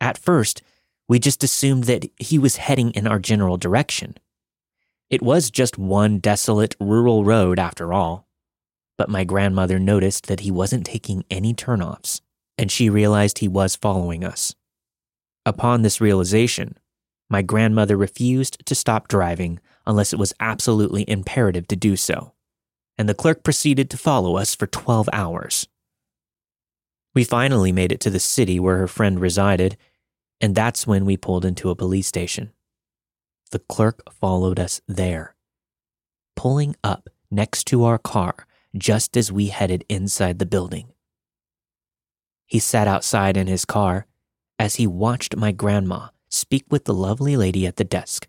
[0.00, 0.62] At first,
[1.08, 4.16] we just assumed that he was heading in our general direction.
[5.10, 8.28] It was just one desolate rural road after all.
[8.98, 12.20] But my grandmother noticed that he wasn't taking any turnoffs,
[12.58, 14.54] and she realized he was following us.
[15.46, 16.76] Upon this realization,
[17.30, 22.34] my grandmother refused to stop driving unless it was absolutely imperative to do so,
[22.98, 25.68] and the clerk proceeded to follow us for 12 hours.
[27.14, 29.76] We finally made it to the city where her friend resided
[30.40, 32.52] and that's when we pulled into a police station.
[33.50, 35.34] The clerk followed us there,
[36.36, 38.46] pulling up next to our car
[38.76, 40.92] just as we headed inside the building.
[42.46, 44.06] He sat outside in his car
[44.58, 48.28] as he watched my grandma speak with the lovely lady at the desk.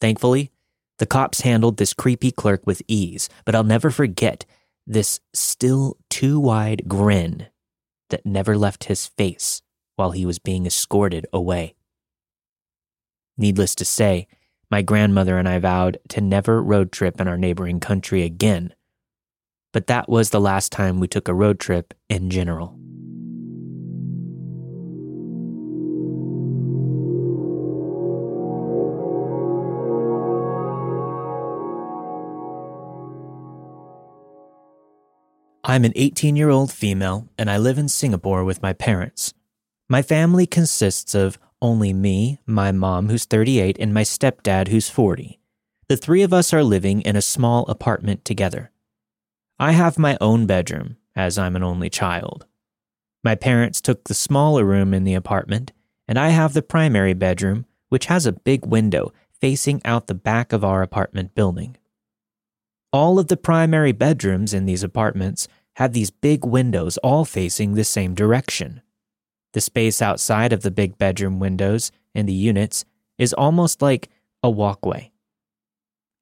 [0.00, 0.50] Thankfully,
[0.98, 4.44] the cops handled this creepy clerk with ease, but I'll never forget
[4.86, 7.48] this still too wide grin
[8.10, 9.62] that never left his face
[9.96, 11.74] while he was being escorted away.
[13.36, 14.28] Needless to say,
[14.70, 18.74] my grandmother and I vowed to never road trip in our neighboring country again.
[19.72, 22.78] But that was the last time we took a road trip in general.
[35.68, 39.34] I'm an 18 year old female and I live in Singapore with my parents.
[39.88, 45.38] My family consists of only me, my mom, who's 38, and my stepdad, who's 40.
[45.88, 48.72] The three of us are living in a small apartment together.
[49.60, 52.46] I have my own bedroom, as I'm an only child.
[53.22, 55.72] My parents took the smaller room in the apartment,
[56.08, 60.52] and I have the primary bedroom, which has a big window facing out the back
[60.52, 61.76] of our apartment building.
[62.92, 67.84] All of the primary bedrooms in these apartments have these big windows all facing the
[67.84, 68.82] same direction.
[69.52, 72.84] The space outside of the big bedroom windows in the units
[73.18, 74.08] is almost like
[74.42, 75.12] a walkway.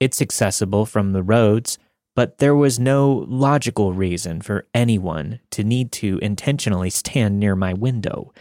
[0.01, 1.79] It's accessible from the roads,
[2.14, 7.72] but there was no logical reason for anyone to need to intentionally stand near my
[7.72, 8.33] window.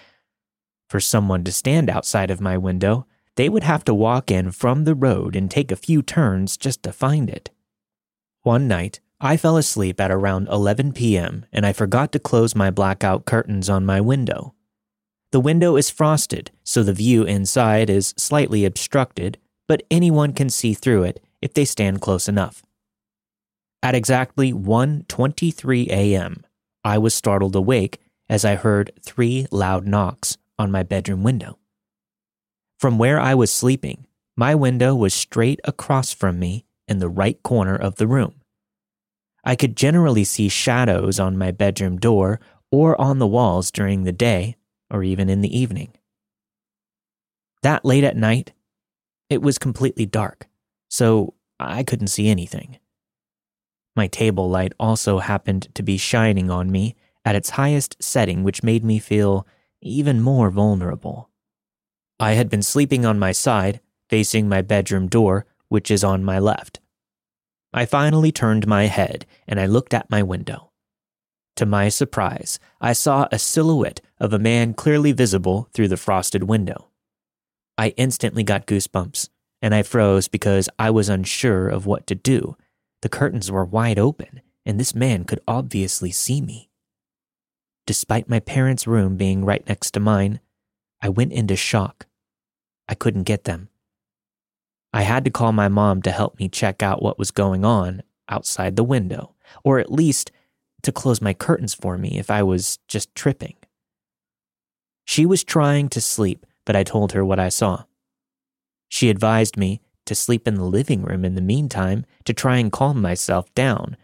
[0.88, 4.84] For someone to stand outside of my window, they would have to walk in from
[4.84, 7.50] the road and take a few turns just to find it.
[8.44, 11.46] One night, I fell asleep at around 11 p.m.
[11.52, 14.54] and I forgot to close my blackout curtains on my window.
[15.34, 20.76] The window is frosted, so the view inside is slightly obstructed, but anyone can see
[20.76, 22.62] through it if they stand close enough.
[23.82, 26.46] At exactly 1:23 a.m.,
[26.84, 31.58] I was startled awake as I heard three loud knocks on my bedroom window.
[32.78, 34.06] From where I was sleeping,
[34.38, 38.36] my window was straight across from me in the right corner of the room.
[39.44, 42.40] I could generally see shadows on my bedroom door
[42.72, 44.58] or on the walls during the day
[44.94, 45.91] or even in the evening.
[47.64, 48.54] That late at night,
[49.30, 50.48] it was completely dark,
[50.89, 52.78] so I couldn't see anything.
[53.96, 58.64] My table light also happened to be shining on me at its highest setting, which
[58.64, 59.48] made me feel
[59.82, 61.30] even more vulnerable.
[62.20, 66.39] I had been sleeping on my side, facing my bedroom door, which is on my
[66.39, 66.80] left.
[67.74, 70.72] I finally turned my head and I looked at my window.
[71.58, 76.44] To my surprise, I saw a silhouette of a man clearly visible through the frosted
[76.44, 76.88] window.
[77.78, 79.28] I instantly got goosebumps
[79.62, 82.56] and I froze because I was unsure of what to do.
[83.02, 86.70] The curtains were wide open and this man could obviously see me.
[87.86, 90.40] Despite my parents' room being right next to mine,
[91.02, 92.06] I went into shock.
[92.88, 93.68] I couldn't get them.
[94.94, 98.04] I had to call my mom to help me check out what was going on
[98.30, 100.32] outside the window, or at least
[100.84, 103.56] to close my curtains for me if I was just tripping.
[105.06, 107.84] She was trying to sleep, but I told her what I saw.
[108.89, 112.72] She advised me to sleep in the living room in the meantime to try and
[112.72, 113.97] calm myself down,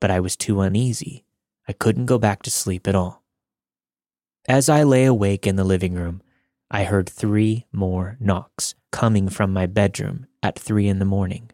[0.00, 1.24] but I was too uneasy.
[1.68, 3.22] I couldn't go back to sleep at all.
[4.48, 6.22] As I lay awake in the living room,
[6.70, 11.50] I heard three more knocks coming from my bedroom at three in the morning.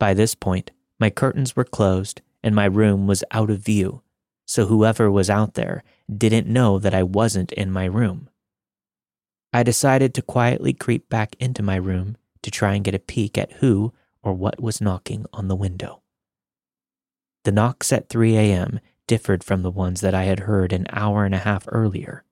[0.00, 4.02] By this point, my curtains were closed and my room was out of view,
[4.46, 5.84] so whoever was out there
[6.14, 8.28] didn't know that I wasn't in my room.
[9.52, 13.36] I decided to quietly creep back into my room to try and get a peek
[13.36, 13.92] at who
[14.22, 16.02] or what was knocking on the window.
[17.44, 18.80] The knocks at 3 a.m.
[19.06, 22.24] differed from the ones that I had heard an hour and a half earlier.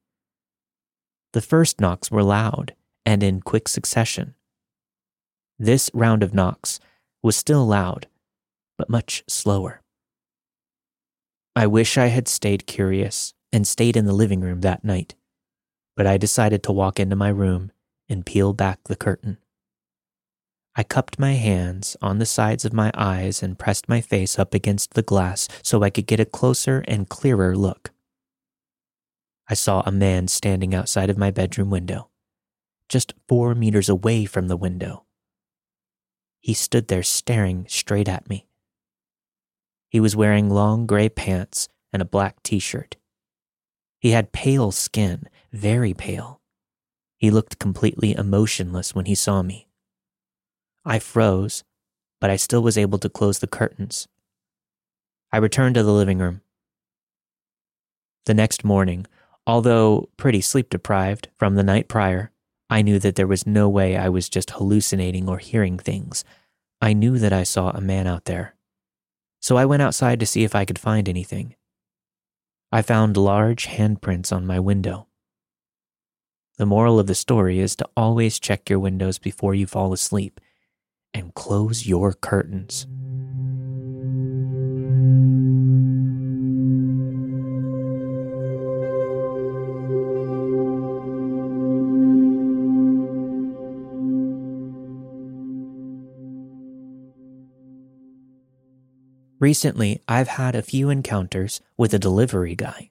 [1.33, 2.75] The first knocks were loud
[3.05, 4.35] and in quick succession.
[5.59, 6.81] This round of knocks
[7.23, 8.09] was still loud,
[8.77, 9.83] but much slower.
[11.55, 15.15] I wish I had stayed curious and stayed in the living room that night,
[15.97, 17.73] but I decided to walk into my room
[18.07, 19.39] and peel back the curtain.
[20.77, 24.53] I cupped my hands on the sides of my eyes and pressed my face up
[24.53, 27.93] against the glass so I could get a closer and clearer look.
[29.49, 32.11] I saw a man standing outside of my bedroom window,
[32.91, 35.07] just four meters away from the window.
[36.41, 38.49] He stood there staring straight at me.
[39.89, 42.97] He was wearing long gray pants and a black t shirt.
[44.07, 46.41] He had pale skin, very pale.
[47.17, 49.67] He looked completely emotionless when he saw me.
[50.85, 51.65] I froze,
[52.21, 54.07] but I still was able to close the curtains.
[55.33, 56.43] I returned to the living room.
[58.27, 59.09] The next morning,
[59.45, 62.31] Although pretty sleep deprived from the night prior,
[62.71, 66.25] I knew that there was no way I was just hallucinating or hearing things.
[66.81, 68.55] I knew that I saw a man out there.
[69.41, 71.57] So I went outside to see if I could find anything.
[72.77, 75.07] I found large handprints on my window.
[76.59, 80.43] The moral of the story is to always check your windows before you fall asleep
[81.15, 82.87] and close your curtains.
[99.39, 102.91] Recently, I've had a few encounters with a delivery guy.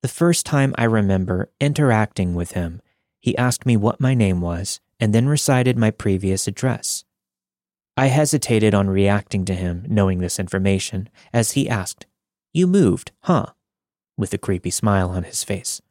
[0.00, 2.80] The first time I remember interacting with him,
[3.20, 7.04] he asked me what my name was and then recited my previous address.
[7.96, 12.06] I hesitated on reacting to him, knowing this information, as he asked,
[12.52, 13.46] You moved, huh?
[14.16, 15.82] with a creepy smile on his face.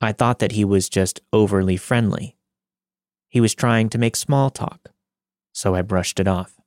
[0.00, 2.36] I thought that he was just overly friendly.
[3.28, 4.90] He was trying to make small talk,
[5.52, 6.60] so I brushed it off.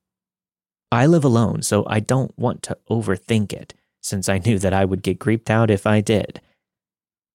[0.91, 4.85] I live alone, so I don't want to overthink it, since I knew that I
[4.85, 6.41] would get creeped out if I did.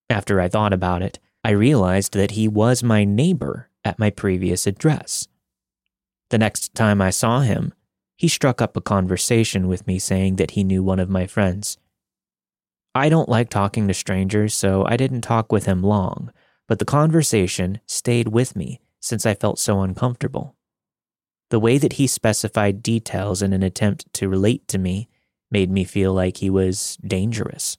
[0.09, 4.67] After I thought about it, I realized that he was my neighbor at my previous
[4.67, 5.29] address.
[6.31, 7.75] The next time I saw him,
[8.17, 11.79] he struck up a conversation with me saying that he knew one of my friends.
[12.95, 16.31] I don't like talking to strangers, so I didn't talk with him long,
[16.69, 20.55] but the conversation stayed with me since I felt so uncomfortable.
[21.53, 25.11] The way that he specified details in an attempt to relate to me
[25.51, 27.77] made me feel like he was dangerous.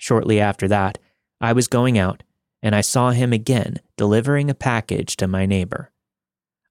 [0.00, 0.98] Shortly after that,
[1.40, 2.24] I was going out
[2.60, 5.92] and I saw him again delivering a package to my neighbor.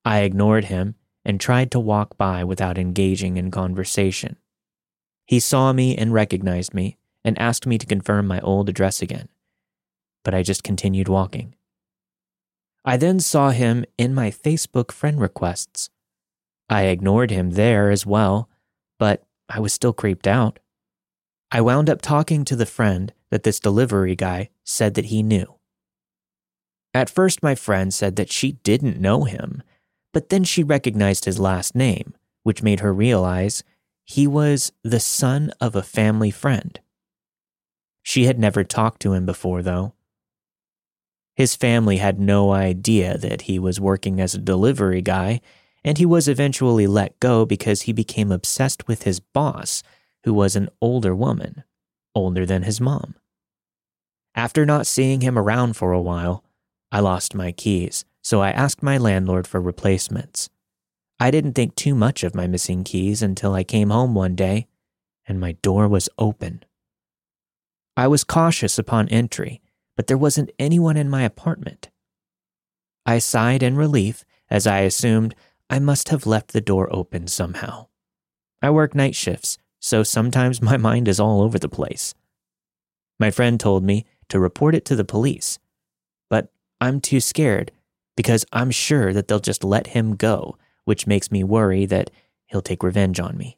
[0.04, 4.36] I ignored him and tried to walk by without engaging in conversation.
[5.26, 9.30] He saw me and recognized me and asked me to confirm my old address again,
[10.26, 11.56] but I just continued walking.
[12.88, 15.90] I then saw him in my Facebook friend requests.
[16.70, 18.50] I ignored him there as well,
[18.98, 20.60] but I was still creeped out.
[21.52, 25.56] I wound up talking to the friend that this delivery guy said that he knew.
[26.94, 29.64] At first, my friend said that she didn't know him,
[30.14, 32.14] but then she recognized his last name,
[32.44, 33.64] which made her realize
[34.06, 36.80] he was the son of a family friend.
[38.02, 39.94] She had never talked to him before, though.
[41.38, 45.40] His family had no idea that he was working as a delivery guy,
[45.84, 49.84] and he was eventually let go because he became obsessed with his boss,
[50.24, 51.64] who was an older woman,
[52.16, 53.14] older than his mom.
[54.34, 56.44] After not seeing him around for a while,
[56.92, 60.50] I lost my keys, so I asked my landlord for replacements.
[61.20, 64.68] I didn't think too much of my missing keys until I came home one day
[65.28, 66.64] and my door was open.
[67.96, 69.62] I was cautious upon entry,
[69.98, 71.90] but there wasn't anyone in my apartment.
[73.06, 75.36] I sighed in relief as I assumed
[75.70, 77.88] I must have left the door open somehow.
[78.62, 82.14] I work night shifts, so sometimes my mind is all over the place.
[83.20, 85.58] My friend told me to report it to the police,
[86.30, 87.72] but I'm too scared
[88.16, 92.12] because I'm sure that they'll just let him go, which makes me worry that
[92.46, 93.58] he'll take revenge on me.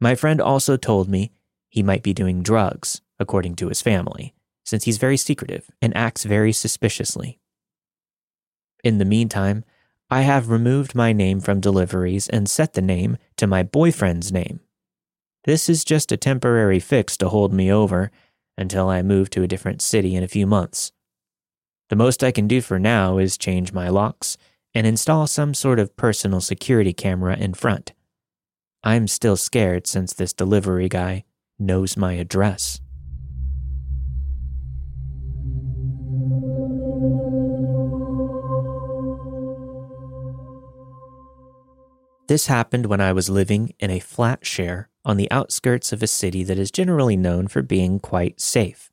[0.00, 1.30] My friend also told me
[1.68, 4.34] he might be doing drugs, according to his family,
[4.70, 7.40] since he's very secretive and acts very suspiciously.
[8.84, 9.64] In the meantime,
[10.08, 14.60] I have removed my name from deliveries and set the name to my boyfriend's name.
[15.42, 18.12] This is just a temporary fix to hold me over
[18.56, 20.92] until I move to a different city in a few months.
[21.88, 24.36] The most I can do for now is change my locks
[24.72, 27.92] and install some sort of personal security camera in front.
[28.84, 31.24] I'm still scared since this delivery guy
[31.58, 32.80] knows my address.
[42.30, 46.06] This happened when I was living in a flat share on the outskirts of a
[46.06, 48.92] city that is generally known for being quite safe.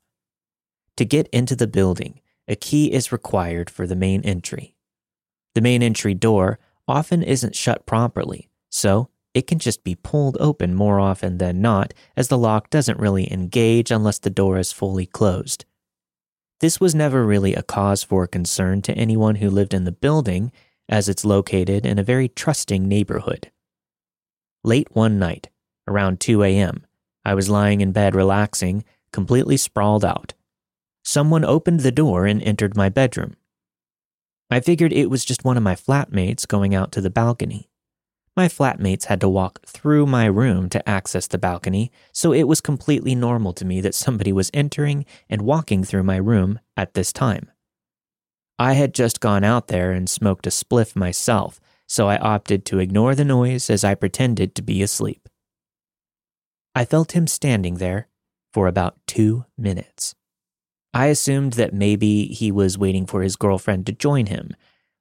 [0.96, 4.74] To get into the building, a key is required for the main entry.
[5.54, 6.58] The main entry door
[6.88, 11.94] often isn't shut properly, so it can just be pulled open more often than not,
[12.16, 15.64] as the lock doesn't really engage unless the door is fully closed.
[16.58, 20.50] This was never really a cause for concern to anyone who lived in the building,
[20.88, 23.50] as it's located in a very trusting neighborhood.
[24.64, 25.48] Late one night,
[25.86, 26.86] around 2 a.m.,
[27.24, 30.34] I was lying in bed relaxing, completely sprawled out
[31.08, 33.34] someone opened the door and entered my bedroom.
[34.50, 37.70] I figured it was just one of my flatmates going out to the balcony.
[38.36, 42.60] My flatmates had to walk through my room to access the balcony, so it was
[42.60, 47.10] completely normal to me that somebody was entering and walking through my room at this
[47.10, 47.50] time.
[48.58, 52.80] I had just gone out there and smoked a spliff myself, so I opted to
[52.80, 55.28] ignore the noise as I pretended to be asleep.
[56.74, 58.08] I felt him standing there
[58.52, 60.14] for about two minutes.
[60.92, 64.54] I assumed that maybe he was waiting for his girlfriend to join him,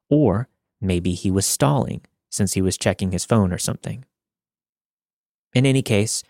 [0.10, 0.50] or
[0.80, 4.06] maybe he was stalling since he was checking his phone or something.
[5.54, 6.24] In any case,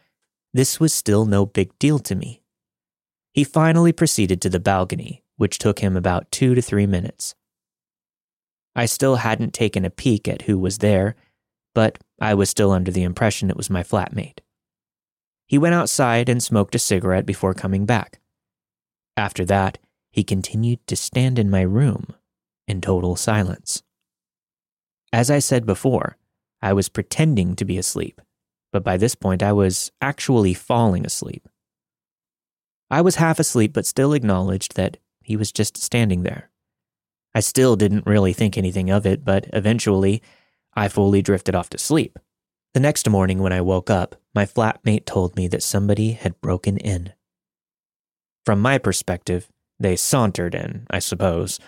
[0.53, 2.41] this was still no big deal to me.
[3.33, 7.35] He finally proceeded to the balcony, which took him about two to three minutes.
[8.75, 11.15] I still hadn't taken a peek at who was there,
[11.73, 14.39] but I was still under the impression it was my flatmate.
[15.47, 18.19] He went outside and smoked a cigarette before coming back.
[19.15, 19.77] After that,
[20.11, 22.13] he continued to stand in my room
[22.67, 23.81] in total silence.
[25.13, 26.17] As I said before,
[26.61, 28.21] I was pretending to be asleep,
[28.73, 31.47] but by this point I was actually falling asleep.
[32.89, 34.97] I was half asleep, but still acknowledged that
[35.27, 36.49] he was just standing there.
[37.35, 40.23] I still didn't really think anything of it, but eventually
[40.73, 42.17] I fully drifted off to sleep.
[42.73, 46.77] The next morning, when I woke up, my flatmate told me that somebody had broken
[46.77, 47.11] in.
[48.45, 51.59] From my perspective, they sauntered in, I suppose.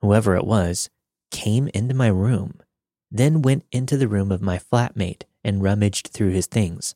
[0.00, 0.88] Whoever it was
[1.30, 2.62] came into my room,
[3.10, 6.94] then went into the room of my flatmate and rummaged through his things.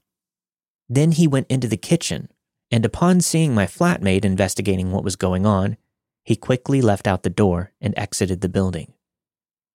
[0.88, 2.30] Then he went into the kitchen,
[2.70, 5.76] and upon seeing my flatmate investigating what was going on,
[6.24, 8.92] he quickly left out the door and exited the building.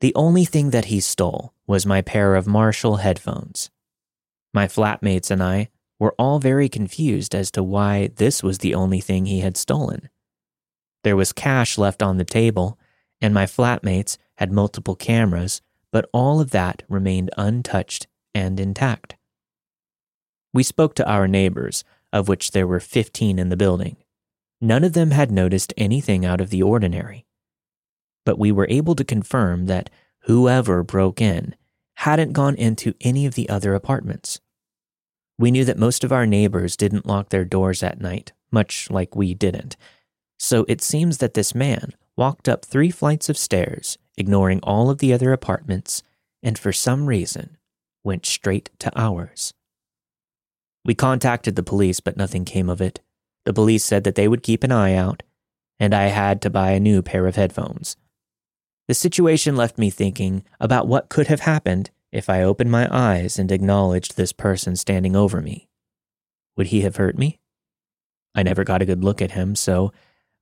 [0.01, 3.69] The only thing that he stole was my pair of Marshall headphones.
[4.53, 5.69] My flatmates and I
[5.99, 10.09] were all very confused as to why this was the only thing he had stolen.
[11.03, 12.79] There was cash left on the table,
[13.21, 15.61] and my flatmates had multiple cameras,
[15.91, 19.15] but all of that remained untouched and intact.
[20.53, 23.97] We spoke to our neighbors, of which there were 15 in the building.
[24.62, 27.26] None of them had noticed anything out of the ordinary.
[28.26, 29.89] But we were able to confirm that
[30.24, 31.55] whoever broke in
[31.95, 34.39] hadn't gone into any of the other apartments.
[35.38, 39.16] We knew that most of our neighbors didn't lock their doors at night, much like
[39.16, 39.78] we didn't.
[40.38, 44.97] So it seems that this man walked up three flights of stairs, ignoring all of
[44.97, 46.03] the other apartments,
[46.43, 47.57] and for some reason
[48.03, 49.53] went straight to ours.
[50.89, 52.99] We contacted the police, but nothing came of it.
[53.45, 55.21] The police said that they would keep an eye out,
[55.79, 57.95] and I had to buy a new pair of headphones.
[58.87, 63.37] The situation left me thinking about what could have happened if I opened my eyes
[63.37, 65.67] and acknowledged this person standing over me.
[66.57, 67.37] Would he have hurt me?
[68.33, 69.93] I never got a good look at him, so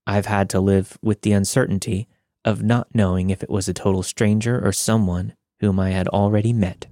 [0.06, 2.08] I've had to live with the uncertainty
[2.46, 6.54] of not knowing if it was a total stranger or someone whom I had already
[6.54, 6.88] met.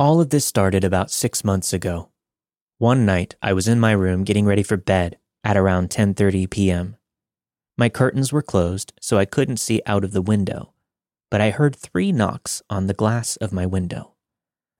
[0.00, 2.08] All of this started about six months ago.
[2.78, 6.96] One night, I was in my room getting ready for bed at around 10:30 p.m.
[7.76, 10.72] My curtains were closed, so I couldn't see out of the window,
[11.30, 14.14] but I heard three knocks on the glass of my window.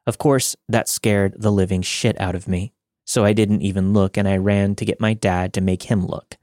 [0.06, 2.72] Of course, that scared the living shit out of me,
[3.04, 6.06] so I didn't even look and I ran to get my dad to make him
[6.06, 6.38] look.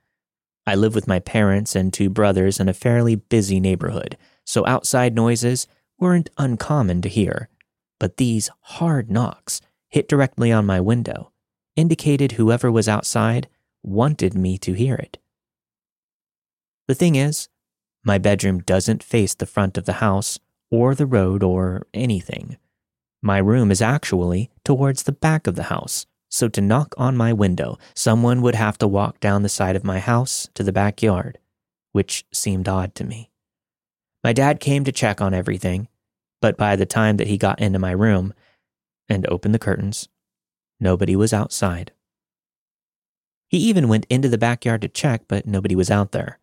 [0.67, 5.15] I live with my parents and two brothers in a fairly busy neighborhood, so outside
[5.15, 5.65] noises
[5.97, 7.49] weren't uncommon to hear
[7.99, 11.31] but these hard knocks hit directly on my window,
[11.75, 13.47] indicated whoever was outside
[13.83, 15.17] wanted me to hear it.
[16.87, 17.49] The thing is,
[18.03, 20.39] my bedroom doesn't face the front of the house
[20.71, 22.57] or the road or anything.
[23.21, 27.33] My room is actually towards the back of the house, so to knock on my
[27.33, 31.39] window, someone would have to walk down the side of my house to the backyard,
[31.91, 33.31] which seemed odd to me.
[34.23, 35.87] My dad came to check on everything,
[36.41, 38.33] but by the time that he got into my room
[39.09, 40.07] and opened the curtains,
[40.79, 41.91] nobody was outside.
[43.47, 46.39] He even went into the backyard to check, but nobody was out there.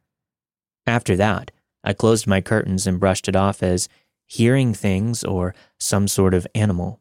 [0.86, 1.50] After that,
[1.82, 3.88] I closed my curtains and brushed it off as
[4.26, 7.00] hearing things or some sort of animal.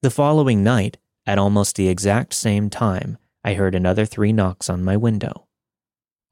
[0.00, 0.96] The following night,
[1.26, 5.46] at almost the exact same time, I heard another three knocks on my window.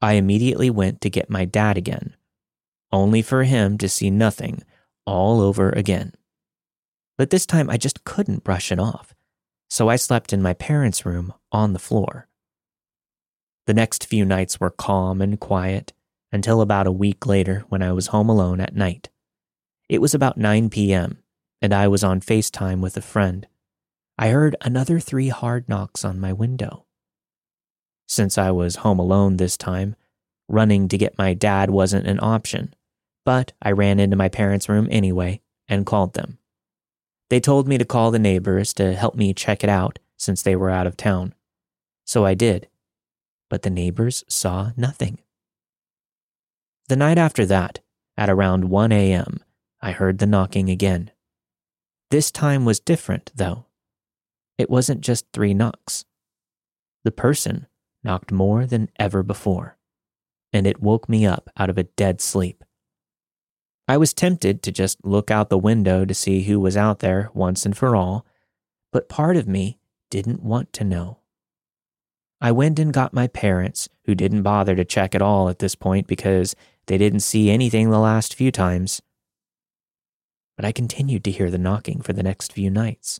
[0.01, 2.15] I immediately went to get my dad again,
[2.91, 4.63] only for him to see nothing
[5.05, 6.13] all over again.
[7.17, 9.13] But this time I just couldn't brush it off,
[9.69, 12.27] so I slept in my parents' room on the floor.
[13.67, 15.93] The next few nights were calm and quiet
[16.31, 19.09] until about a week later when I was home alone at night.
[19.89, 21.19] It was about 9 p.m.,
[21.61, 23.47] and I was on FaceTime with a friend.
[24.17, 26.85] I heard another three hard knocks on my window.
[28.07, 29.95] Since I was home alone this time,
[30.47, 32.73] running to get my dad wasn't an option,
[33.25, 36.37] but I ran into my parents' room anyway and called them.
[37.29, 40.55] They told me to call the neighbors to help me check it out since they
[40.55, 41.33] were out of town.
[42.05, 42.67] So I did,
[43.49, 45.19] but the neighbors saw nothing.
[46.89, 47.79] The night after that,
[48.17, 49.39] at around 1 a.m.,
[49.81, 51.11] I heard the knocking again.
[52.09, 53.65] This time was different, though.
[54.57, 56.05] It wasn't just three knocks.
[57.03, 57.67] The person
[58.03, 59.77] knocked more than ever before,
[60.51, 62.63] and it woke me up out of a dead sleep.
[63.87, 67.29] I was tempted to just look out the window to see who was out there
[67.33, 68.25] once and for all,
[68.91, 69.79] but part of me
[70.09, 71.19] didn't want to know.
[72.39, 75.75] I went and got my parents, who didn't bother to check at all at this
[75.75, 76.55] point because
[76.87, 79.01] they didn't see anything the last few times.
[80.57, 83.19] But I continued to hear the knocking for the next few nights.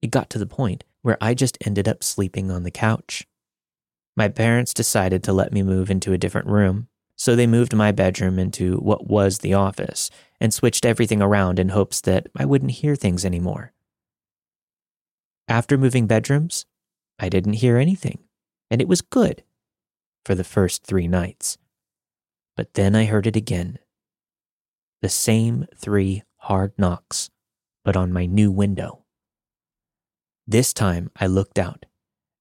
[0.00, 3.26] It got to the point where I just ended up sleeping on the couch.
[4.16, 7.92] My parents decided to let me move into a different room, so they moved my
[7.92, 10.10] bedroom into what was the office
[10.40, 13.72] and switched everything around in hopes that I wouldn't hear things anymore.
[15.48, 16.66] After moving bedrooms,
[17.18, 18.18] I didn't hear anything
[18.70, 19.44] and it was good
[20.24, 21.58] for the first three nights.
[22.56, 23.78] But then I heard it again.
[25.02, 27.30] The same three hard knocks,
[27.84, 29.04] but on my new window.
[30.46, 31.86] This time I looked out,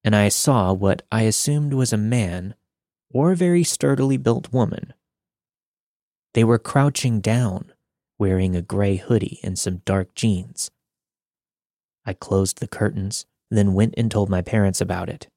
[0.04, 2.56] and I saw what I assumed was a man
[3.14, 4.94] or a very sturdily built woman.
[6.34, 7.72] They were crouching down,
[8.18, 10.72] wearing a gray hoodie and some dark jeans.
[12.06, 15.28] I closed the curtains, then went and told my parents about it.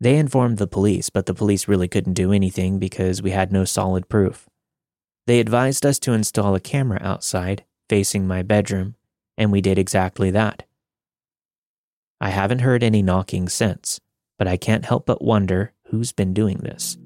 [0.00, 3.64] They informed the police, but the police really couldn't do anything because we had no
[3.64, 4.48] solid proof.
[5.26, 8.94] They advised us to install a camera outside, facing my bedroom,
[9.36, 10.64] and we did exactly that.
[12.20, 14.00] I haven't heard any knocking since,
[14.38, 16.96] but I can't help but wonder who's been doing this.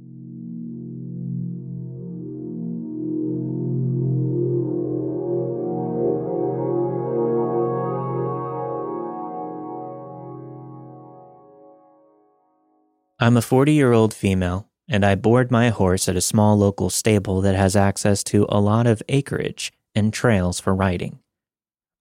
[13.22, 16.88] I'm a 40 year old female, and I board my horse at a small local
[16.88, 21.18] stable that has access to a lot of acreage and trails for riding.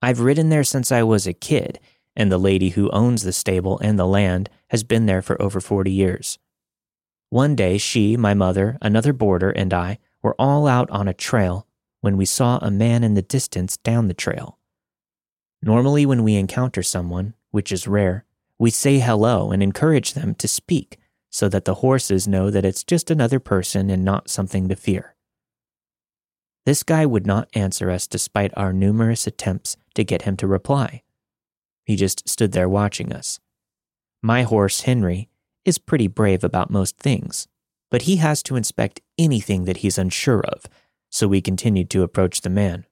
[0.02, 1.80] I've ridden there since I was a kid,
[2.16, 5.60] and the lady who owns the stable and the land has been there for over
[5.60, 6.40] 40 years.
[7.30, 11.68] One day, she, my mother, another boarder, and I were all out on a trail
[12.02, 14.58] when we saw a man in the distance down the trail.
[15.62, 18.26] Normally, when we encounter someone, which is rare,
[18.58, 20.98] we say hello and encourage them to speak
[21.30, 25.16] so that the horses know that it's just another person and not something to fear.
[26.66, 31.04] This guy would not answer us despite our numerous attempts to get him to reply.
[31.86, 33.40] He just stood there watching us.
[34.22, 35.30] My horse, Henry,
[35.70, 37.48] is pretty brave about most things,
[37.90, 40.66] but he has to inspect anything that he's unsure of,
[41.10, 42.86] so we continued to approach the man.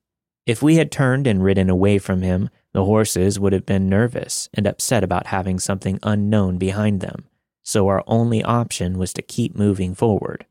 [0.46, 4.48] If we had turned and ridden away from him, the horses would have been nervous
[4.54, 7.26] and upset about having something unknown behind them
[7.68, 10.46] so our only option was to keep moving forward.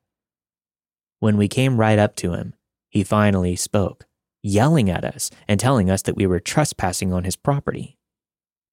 [1.19, 2.53] When we came right up to him,
[2.91, 4.05] he finally spoke,
[4.43, 7.97] yelling at us and telling us that we were trespassing on his property.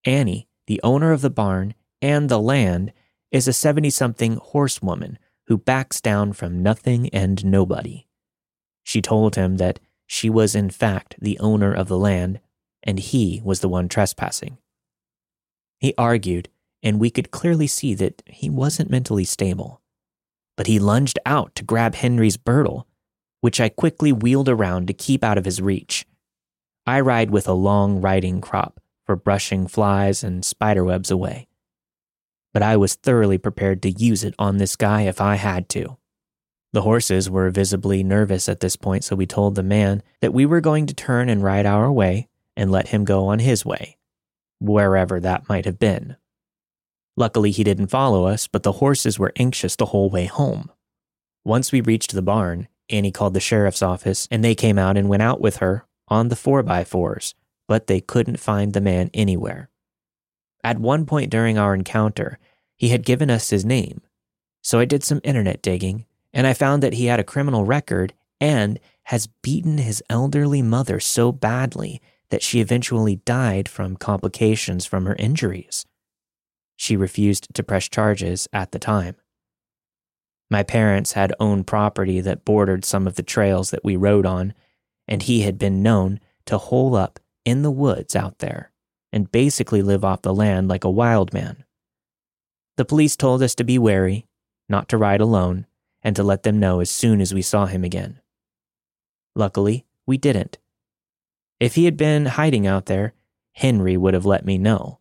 [0.04, 2.92] Annie, the owner of the barn and the land,
[3.34, 5.18] is a 70 something horsewoman
[5.48, 8.06] who backs down from nothing and nobody.
[8.84, 12.40] She told him that she was in fact the owner of the land
[12.84, 14.60] and he was the one trespassing.
[15.80, 16.48] He argued
[16.84, 19.82] and we could clearly see that he wasn't mentally stable.
[20.56, 22.86] But he lunged out to grab Henry's bridle,
[23.42, 26.06] which I quickly wheeled around to keep out of his reach.
[26.86, 31.48] I ride with a long riding crop for brushing flies and spiderwebs away.
[32.54, 35.98] But I was thoroughly prepared to use it on this guy if I had to.
[36.72, 40.46] The horses were visibly nervous at this point, so we told the man that we
[40.46, 43.98] were going to turn and ride our way and let him go on his way,
[44.60, 46.16] wherever that might have been.
[47.16, 50.72] Luckily, he didn't follow us, but the horses were anxious the whole way home.
[51.46, 55.10] Once we reached the barn, Annie called the sheriff's office and they came out and
[55.10, 57.34] went out with her on the 4x4s,
[57.68, 59.70] but they couldn't find the man anywhere.
[60.64, 62.40] At one point during our encounter,
[62.78, 64.02] he had given us his name.
[64.62, 68.14] So I did some internet digging and I found that he had a criminal record
[68.42, 75.06] and has beaten his elderly mother so badly that she eventually died from complications from
[75.06, 75.86] her injuries.
[76.76, 79.16] She refused to press charges at the time.
[80.50, 84.54] My parents had owned property that bordered some of the trails that we rode on,
[85.08, 88.73] and he had been known to hole up in the woods out there
[89.14, 91.64] and basically live off the land like a wild man.
[92.76, 94.26] The police told us to be wary,
[94.68, 95.68] not to ride alone,
[96.02, 98.20] and to let them know as soon as we saw him again.
[99.36, 100.58] Luckily, we didn't.
[101.60, 103.14] If he had been hiding out there,
[103.54, 105.00] Henry would have let me know,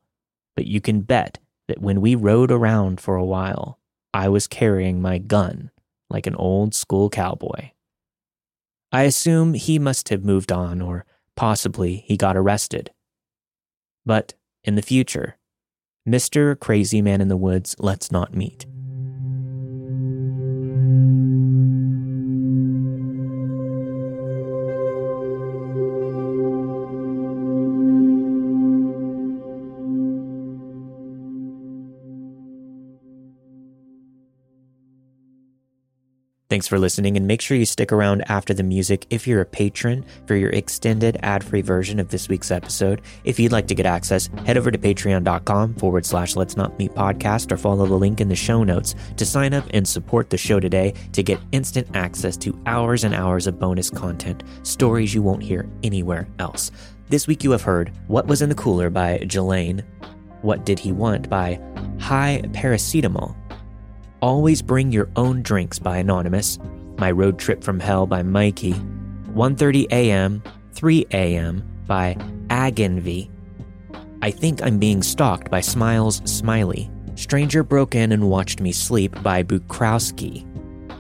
[0.55, 3.79] but you can bet that when we rode around for a while,
[4.13, 5.71] I was carrying my gun
[6.11, 7.71] like an old school cowboy.
[8.93, 12.91] I assume he must have moved on, or possibly he got arrested.
[14.05, 14.35] But
[14.65, 15.37] in the future,
[16.09, 16.59] Mr.
[16.59, 18.67] Crazy Man in the Woods let's not meet.
[36.53, 39.47] Thanks for listening, and make sure you stick around after the music if you're a
[39.47, 43.01] patron for your extended ad free version of this week's episode.
[43.25, 46.93] If you'd like to get access, head over to patreon.com forward slash let's not meet
[46.93, 50.37] podcast or follow the link in the show notes to sign up and support the
[50.37, 55.23] show today to get instant access to hours and hours of bonus content, stories you
[55.23, 56.71] won't hear anywhere else.
[57.09, 59.83] This week you have heard What Was in the Cooler by Jilaine,
[60.43, 61.59] What Did He Want by
[61.99, 63.42] High Paracetamol.
[64.23, 66.61] Always Bring Your Own Drinks by Anonymous,
[66.97, 68.75] My Road Trip from Hell by Mikey,
[69.35, 70.45] 1:30 a.m.,
[70.75, 71.69] 3 a.m.
[71.89, 72.15] by
[72.47, 73.29] Agenvy,
[74.23, 76.89] I Think I'm Being Stalked by Smiles Smiley.
[77.17, 80.47] Stranger Broke In and Watched Me Sleep by Bukrowski.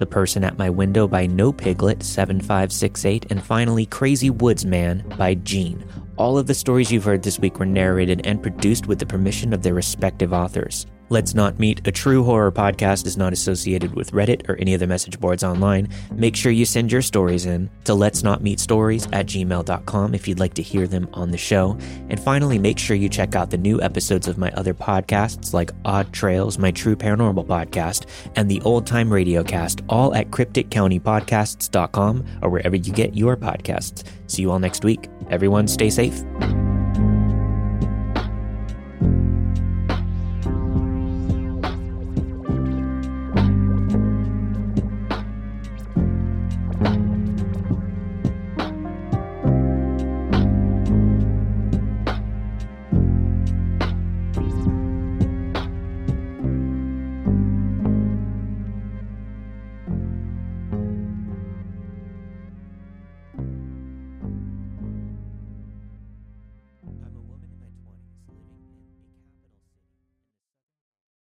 [0.00, 5.34] The Person at My Window by No Piglet 7568, and finally Crazy Woods Man by
[5.34, 5.84] Jean.
[6.16, 9.52] All of the stories you've heard this week were narrated and produced with the permission
[9.52, 10.86] of their respective authors.
[11.12, 14.86] Let's Not Meet, a true horror podcast, is not associated with Reddit or any other
[14.86, 15.90] message boards online.
[16.14, 20.26] Make sure you send your stories in to let's not meet stories at gmail.com if
[20.26, 21.76] you'd like to hear them on the show.
[22.08, 25.70] And finally, make sure you check out the new episodes of my other podcasts like
[25.84, 32.24] Odd Trails, my true paranormal podcast, and the Old Time Radio Cast, all at crypticcountypodcasts.com
[32.40, 34.02] or wherever you get your podcasts.
[34.28, 35.10] See you all next week.
[35.28, 36.22] Everyone, stay safe.